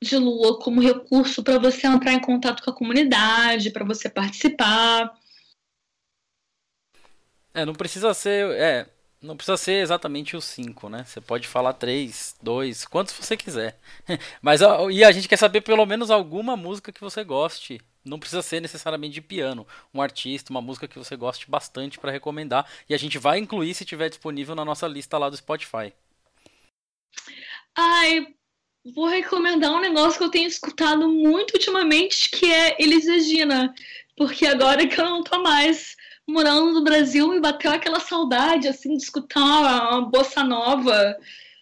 de 0.03 0.17
Lua 0.17 0.59
como 0.59 0.81
recurso 0.81 1.43
para 1.43 1.59
você 1.59 1.87
entrar 1.87 2.15
em 2.15 2.21
contato 2.21 2.63
com 2.63 2.71
a 2.71 2.75
comunidade, 2.75 3.71
para 3.71 3.85
você 3.85 4.09
participar. 4.09 5.15
É, 7.53 7.67
não 7.67 7.75
precisa 7.75 8.15
ser, 8.15 8.51
é, 8.53 8.89
não 9.21 9.37
precisa 9.37 9.59
ser 9.59 9.83
exatamente 9.83 10.37
os 10.37 10.45
5, 10.47 10.89
né? 10.89 11.05
Você 11.05 11.21
pode 11.21 11.47
falar 11.47 11.75
3, 11.75 12.37
2, 12.43 12.87
quantos 12.87 13.13
você 13.13 13.37
quiser. 13.37 13.79
Mas 14.41 14.63
e 14.91 15.05
a 15.05 15.13
gente 15.13 15.29
quer 15.29 15.37
saber 15.37 15.61
pelo 15.61 15.85
menos 15.85 16.11
alguma 16.11 16.57
música 16.57 16.91
que 16.91 17.01
você 17.01 17.23
goste 17.23 17.79
não 18.05 18.19
precisa 18.19 18.43
ser 18.43 18.61
necessariamente 18.61 19.15
de 19.15 19.21
piano, 19.21 19.67
um 19.93 20.03
artista, 20.03 20.51
uma 20.51 20.61
música 20.61 20.89
que 20.89 20.99
você 20.99 21.17
goste 21.17 21.51
bastante 21.51 21.99
para 21.99 22.11
recomendar. 22.11 22.67
E 22.89 22.95
a 22.95 22.99
gente 22.99 23.19
vai 23.19 23.39
incluir 23.39 23.75
se 23.75 23.85
tiver 23.85 24.09
disponível 24.09 24.55
na 24.55 24.65
nossa 24.65 24.87
lista 24.87 25.19
lá 25.19 25.31
do 25.31 25.37
Spotify. 25.37 25.93
Ai, 27.77 28.27
vou 28.95 29.07
recomendar 29.07 29.73
um 29.73 29.81
negócio 29.81 30.19
que 30.19 30.25
eu 30.25 30.31
tenho 30.31 30.49
escutado 30.49 31.09
muito 31.09 31.55
ultimamente, 31.55 32.31
que 32.31 32.53
é 32.53 32.77
Elis 32.83 33.07
Regina, 33.07 33.75
porque 34.17 34.47
agora 34.47 34.87
que 34.87 35.01
eu 35.01 35.05
não 35.05 35.23
tô 35.23 35.41
mais 35.43 35.97
morando 36.27 36.73
no 36.73 36.85
Brasil, 36.85 37.29
me 37.29 37.41
bateu 37.41 37.71
aquela 37.71 38.01
saudade 38.01 38.69
assim 38.69 38.97
de 38.97 39.03
escutar 39.03 39.41
uma 39.41 40.03
bossa 40.03 40.43
nova. 40.43 41.17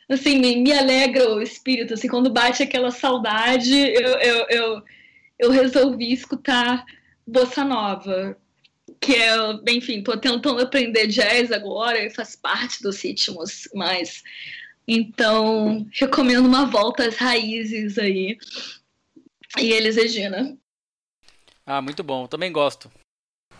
Assim, 0.09 0.41
me, 0.41 0.57
me 0.57 0.73
alegra 0.73 1.31
o 1.33 1.41
espírito, 1.41 1.95
assim, 1.95 2.09
quando 2.09 2.33
bate 2.33 2.65
aquela 2.65 2.91
saudade, 2.91 3.73
eu, 3.73 4.19
eu, 4.19 4.47
eu 4.49 4.83
eu 5.41 5.51
resolvi 5.51 6.13
escutar 6.13 6.85
bossa 7.27 7.65
nova, 7.65 8.37
que 9.01 9.15
é, 9.15 9.35
enfim, 9.69 10.03
tô 10.03 10.17
tentando 10.17 10.61
aprender 10.61 11.07
jazz 11.07 11.51
agora 11.51 12.05
e 12.05 12.11
faz 12.11 12.37
parte 12.37 12.83
dos 12.83 13.01
ritmos, 13.03 13.69
mas 13.75 14.23
então 14.87 15.87
recomendo 15.93 16.47
uma 16.47 16.67
volta 16.67 17.07
às 17.07 17.17
raízes 17.17 17.97
aí. 17.99 18.37
E 19.59 19.73
eles 19.73 19.97
Regina. 19.97 20.57
Ah, 21.67 21.81
muito 21.81 22.03
bom, 22.03 22.27
também 22.27 22.53
gosto. 22.53 22.91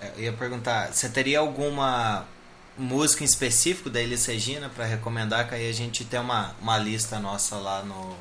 É, 0.01 0.13
eu 0.17 0.25
ia 0.25 0.33
perguntar, 0.33 0.93
você 0.93 1.09
teria 1.09 1.39
alguma 1.39 2.29
música 2.77 3.23
em 3.23 3.27
específico 3.27 3.91
da 3.91 4.01
Elis 4.01 4.27
Regina 4.27 4.69
para 4.69 4.85
recomendar? 4.85 5.49
Que 5.49 5.55
aí 5.55 5.69
a 5.69 5.73
gente 5.73 6.05
tem 6.05 6.21
uma, 6.21 6.55
uma 6.61 6.79
lista 6.79 7.19
nossa 7.19 7.57
lá 7.57 7.83
no, 7.83 8.17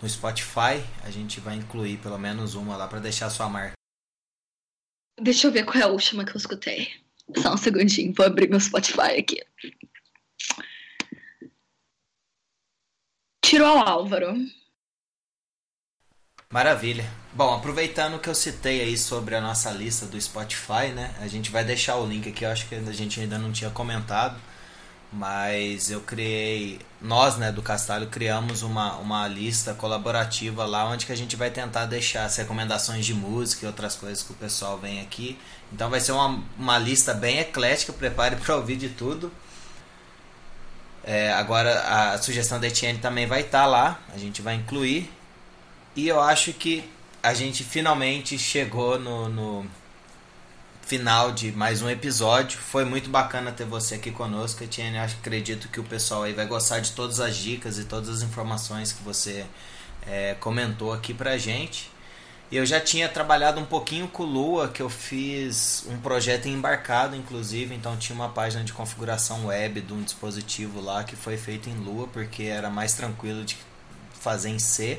no 0.00 0.08
Spotify, 0.08 0.84
a 1.02 1.10
gente 1.10 1.40
vai 1.40 1.56
incluir 1.56 1.98
pelo 1.98 2.18
menos 2.18 2.54
uma 2.54 2.76
lá 2.76 2.86
para 2.86 3.00
deixar 3.00 3.30
sua 3.30 3.48
marca. 3.48 3.72
Deixa 5.20 5.46
eu 5.46 5.52
ver 5.52 5.64
qual 5.64 5.78
é 5.78 5.82
a 5.82 5.88
última 5.88 6.24
que 6.24 6.32
eu 6.32 6.36
escutei. 6.36 6.88
Só 7.36 7.54
um 7.54 7.56
segundinho, 7.56 8.14
vou 8.14 8.24
abrir 8.24 8.48
meu 8.48 8.60
Spotify 8.60 9.18
aqui. 9.18 9.42
Tirou 13.44 13.66
ao 13.66 13.88
Álvaro. 13.88 14.34
Maravilha. 16.50 17.04
Bom, 17.34 17.54
aproveitando 17.54 18.18
que 18.20 18.28
eu 18.28 18.34
citei 18.34 18.80
aí 18.80 18.96
sobre 18.96 19.34
a 19.34 19.40
nossa 19.40 19.70
lista 19.70 20.06
do 20.06 20.20
Spotify, 20.20 20.92
né? 20.94 21.14
A 21.20 21.26
gente 21.26 21.50
vai 21.50 21.64
deixar 21.64 21.96
o 21.96 22.06
link 22.06 22.28
aqui, 22.28 22.44
eu 22.44 22.50
acho 22.50 22.68
que 22.68 22.74
a 22.74 22.92
gente 22.92 23.20
ainda 23.20 23.38
não 23.38 23.52
tinha 23.52 23.70
comentado 23.70 24.40
mas 25.12 25.90
eu 25.90 26.00
criei, 26.00 26.80
nós 27.00 27.36
né, 27.36 27.50
do 27.50 27.62
Castalho 27.62 28.08
criamos 28.08 28.62
uma, 28.62 28.96
uma 28.96 29.26
lista 29.26 29.72
colaborativa 29.72 30.66
lá 30.66 30.84
onde 30.84 31.06
que 31.06 31.12
a 31.12 31.16
gente 31.16 31.34
vai 31.34 31.50
tentar 31.50 31.86
deixar 31.86 32.24
as 32.24 32.36
recomendações 32.36 33.06
de 33.06 33.14
música 33.14 33.64
e 33.64 33.66
outras 33.66 33.96
coisas 33.96 34.22
que 34.22 34.32
o 34.32 34.36
pessoal 34.36 34.78
vem 34.78 35.00
aqui. 35.00 35.38
Então 35.72 35.88
vai 35.88 36.00
ser 36.00 36.12
uma, 36.12 36.42
uma 36.58 36.78
lista 36.78 37.14
bem 37.14 37.38
eclética, 37.38 37.92
prepare 37.92 38.36
para 38.36 38.56
ouvir 38.56 38.76
de 38.76 38.90
tudo. 38.90 39.32
É, 41.02 41.32
agora 41.32 42.12
a 42.12 42.18
sugestão 42.18 42.60
da 42.60 42.66
Etienne 42.66 42.98
também 42.98 43.26
vai 43.26 43.40
estar 43.40 43.62
tá 43.62 43.66
lá, 43.66 44.00
a 44.14 44.18
gente 44.18 44.42
vai 44.42 44.56
incluir. 44.56 45.10
E 45.96 46.06
eu 46.06 46.20
acho 46.20 46.52
que 46.52 46.84
a 47.22 47.32
gente 47.32 47.64
finalmente 47.64 48.38
chegou 48.38 48.98
no, 48.98 49.28
no 49.28 49.66
final 50.88 51.32
de 51.32 51.52
mais 51.52 51.82
um 51.82 51.90
episódio. 51.90 52.58
Foi 52.58 52.82
muito 52.82 53.10
bacana 53.10 53.52
ter 53.52 53.66
você 53.66 53.96
aqui 53.96 54.10
conosco, 54.10 54.64
Etienne. 54.64 54.96
Eu 54.96 55.02
acredito 55.02 55.68
que 55.68 55.78
o 55.78 55.84
pessoal 55.84 56.22
aí 56.22 56.32
vai 56.32 56.46
gostar 56.46 56.80
de 56.80 56.92
todas 56.92 57.20
as 57.20 57.36
dicas 57.36 57.78
e 57.78 57.84
todas 57.84 58.08
as 58.08 58.22
informações 58.22 58.90
que 58.90 59.02
você 59.02 59.44
é, 60.06 60.34
comentou 60.40 60.90
aqui 60.90 61.12
pra 61.12 61.36
gente. 61.36 61.90
Eu 62.50 62.64
já 62.64 62.80
tinha 62.80 63.06
trabalhado 63.06 63.60
um 63.60 63.66
pouquinho 63.66 64.08
com 64.08 64.22
o 64.22 64.26
Lua, 64.26 64.68
que 64.68 64.80
eu 64.80 64.88
fiz 64.88 65.84
um 65.90 65.98
projeto 65.98 66.48
embarcado, 66.48 67.14
inclusive, 67.14 67.74
então 67.74 67.94
tinha 67.98 68.16
uma 68.16 68.30
página 68.30 68.64
de 68.64 68.72
configuração 68.72 69.48
web 69.48 69.82
de 69.82 69.92
um 69.92 70.02
dispositivo 70.02 70.80
lá 70.80 71.04
que 71.04 71.14
foi 71.14 71.36
feito 71.36 71.68
em 71.68 71.74
Lua, 71.74 72.08
porque 72.10 72.44
era 72.44 72.70
mais 72.70 72.94
tranquilo 72.94 73.44
de 73.44 73.58
fazer 74.18 74.48
em 74.48 74.58
C. 74.58 74.98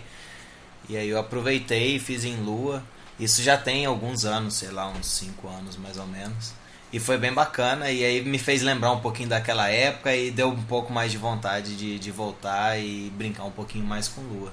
E 0.88 0.96
aí 0.96 1.10
eu 1.10 1.18
aproveitei 1.18 1.96
e 1.96 2.00
fiz 2.00 2.24
em 2.26 2.36
Lua. 2.36 2.84
Isso 3.20 3.44
já 3.44 3.58
tem 3.58 3.86
alguns 3.86 4.24
anos, 4.24 4.54
sei 4.54 4.72
lá, 4.72 4.88
uns 4.88 5.08
5 5.08 5.48
anos 5.48 5.76
mais 5.76 5.98
ou 5.98 6.08
menos. 6.08 6.54
E 6.92 7.00
foi 7.00 7.18
bem 7.18 7.34
bacana, 7.34 7.92
e 7.92 8.04
aí 8.04 8.22
me 8.24 8.40
fez 8.40 8.64
lembrar 8.64 8.92
um 8.92 9.00
pouquinho 9.00 9.30
daquela 9.30 9.70
época 9.70 10.16
e 10.16 10.32
deu 10.32 10.50
um 10.50 10.64
pouco 10.64 10.92
mais 10.92 11.12
de 11.12 11.18
vontade 11.18 11.76
de, 11.76 12.00
de 12.00 12.12
voltar 12.12 12.80
e 12.80 13.12
brincar 13.12 13.44
um 13.44 13.52
pouquinho 13.52 13.86
mais 13.86 14.08
com 14.08 14.22
Lua. 14.22 14.52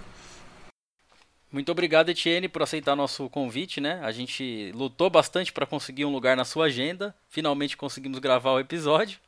Muito 1.50 1.72
obrigado, 1.72 2.10
Etienne, 2.10 2.48
por 2.48 2.62
aceitar 2.62 2.94
nosso 2.94 3.30
convite, 3.30 3.80
né? 3.80 4.00
A 4.02 4.12
gente 4.12 4.70
lutou 4.74 5.08
bastante 5.08 5.52
para 5.52 5.64
conseguir 5.64 6.04
um 6.04 6.12
lugar 6.12 6.36
na 6.36 6.44
sua 6.44 6.66
agenda. 6.66 7.14
Finalmente 7.30 7.76
conseguimos 7.76 8.18
gravar 8.18 8.50
o 8.50 8.60
episódio. 8.60 9.18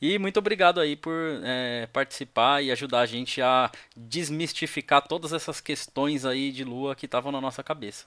E 0.00 0.18
muito 0.18 0.36
obrigado 0.36 0.80
aí 0.80 0.94
por 0.94 1.12
é, 1.42 1.88
participar 1.92 2.62
e 2.62 2.70
ajudar 2.70 3.00
a 3.00 3.06
gente 3.06 3.40
a 3.40 3.70
desmistificar 3.96 5.02
todas 5.02 5.32
essas 5.32 5.60
questões 5.60 6.24
aí 6.24 6.52
de 6.52 6.62
lua 6.62 6.94
que 6.94 7.06
estavam 7.06 7.32
na 7.32 7.40
nossa 7.40 7.62
cabeça. 7.62 8.06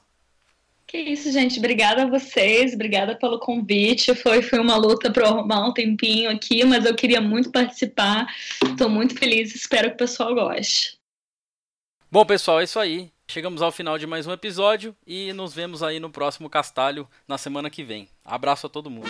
Que 0.87 0.97
isso, 0.97 1.31
gente. 1.31 1.57
Obrigada 1.57 2.03
a 2.03 2.05
vocês, 2.05 2.73
obrigada 2.73 3.15
pelo 3.15 3.39
convite. 3.39 4.13
Foi, 4.15 4.41
foi 4.41 4.59
uma 4.59 4.75
luta 4.75 5.11
para 5.11 5.27
arrumar 5.27 5.67
um 5.67 5.73
tempinho 5.73 6.29
aqui, 6.29 6.63
mas 6.63 6.85
eu 6.85 6.95
queria 6.95 7.19
muito 7.19 7.51
participar. 7.51 8.27
Estou 8.63 8.89
muito 8.89 9.17
feliz, 9.17 9.55
espero 9.55 9.89
que 9.89 9.95
o 9.95 9.97
pessoal 9.97 10.33
goste. 10.35 10.97
Bom, 12.11 12.25
pessoal, 12.25 12.61
é 12.61 12.63
isso 12.63 12.79
aí. 12.79 13.09
Chegamos 13.27 13.61
ao 13.61 13.71
final 13.71 13.97
de 13.97 14.05
mais 14.05 14.27
um 14.27 14.31
episódio 14.31 14.95
e 15.05 15.33
nos 15.33 15.53
vemos 15.53 15.81
aí 15.81 15.99
no 15.99 16.11
próximo 16.11 16.49
Castalho 16.49 17.07
na 17.27 17.37
semana 17.37 17.69
que 17.71 17.83
vem. 17.83 18.07
Abraço 18.23 18.67
a 18.67 18.69
todo 18.69 18.89
mundo. 18.89 19.09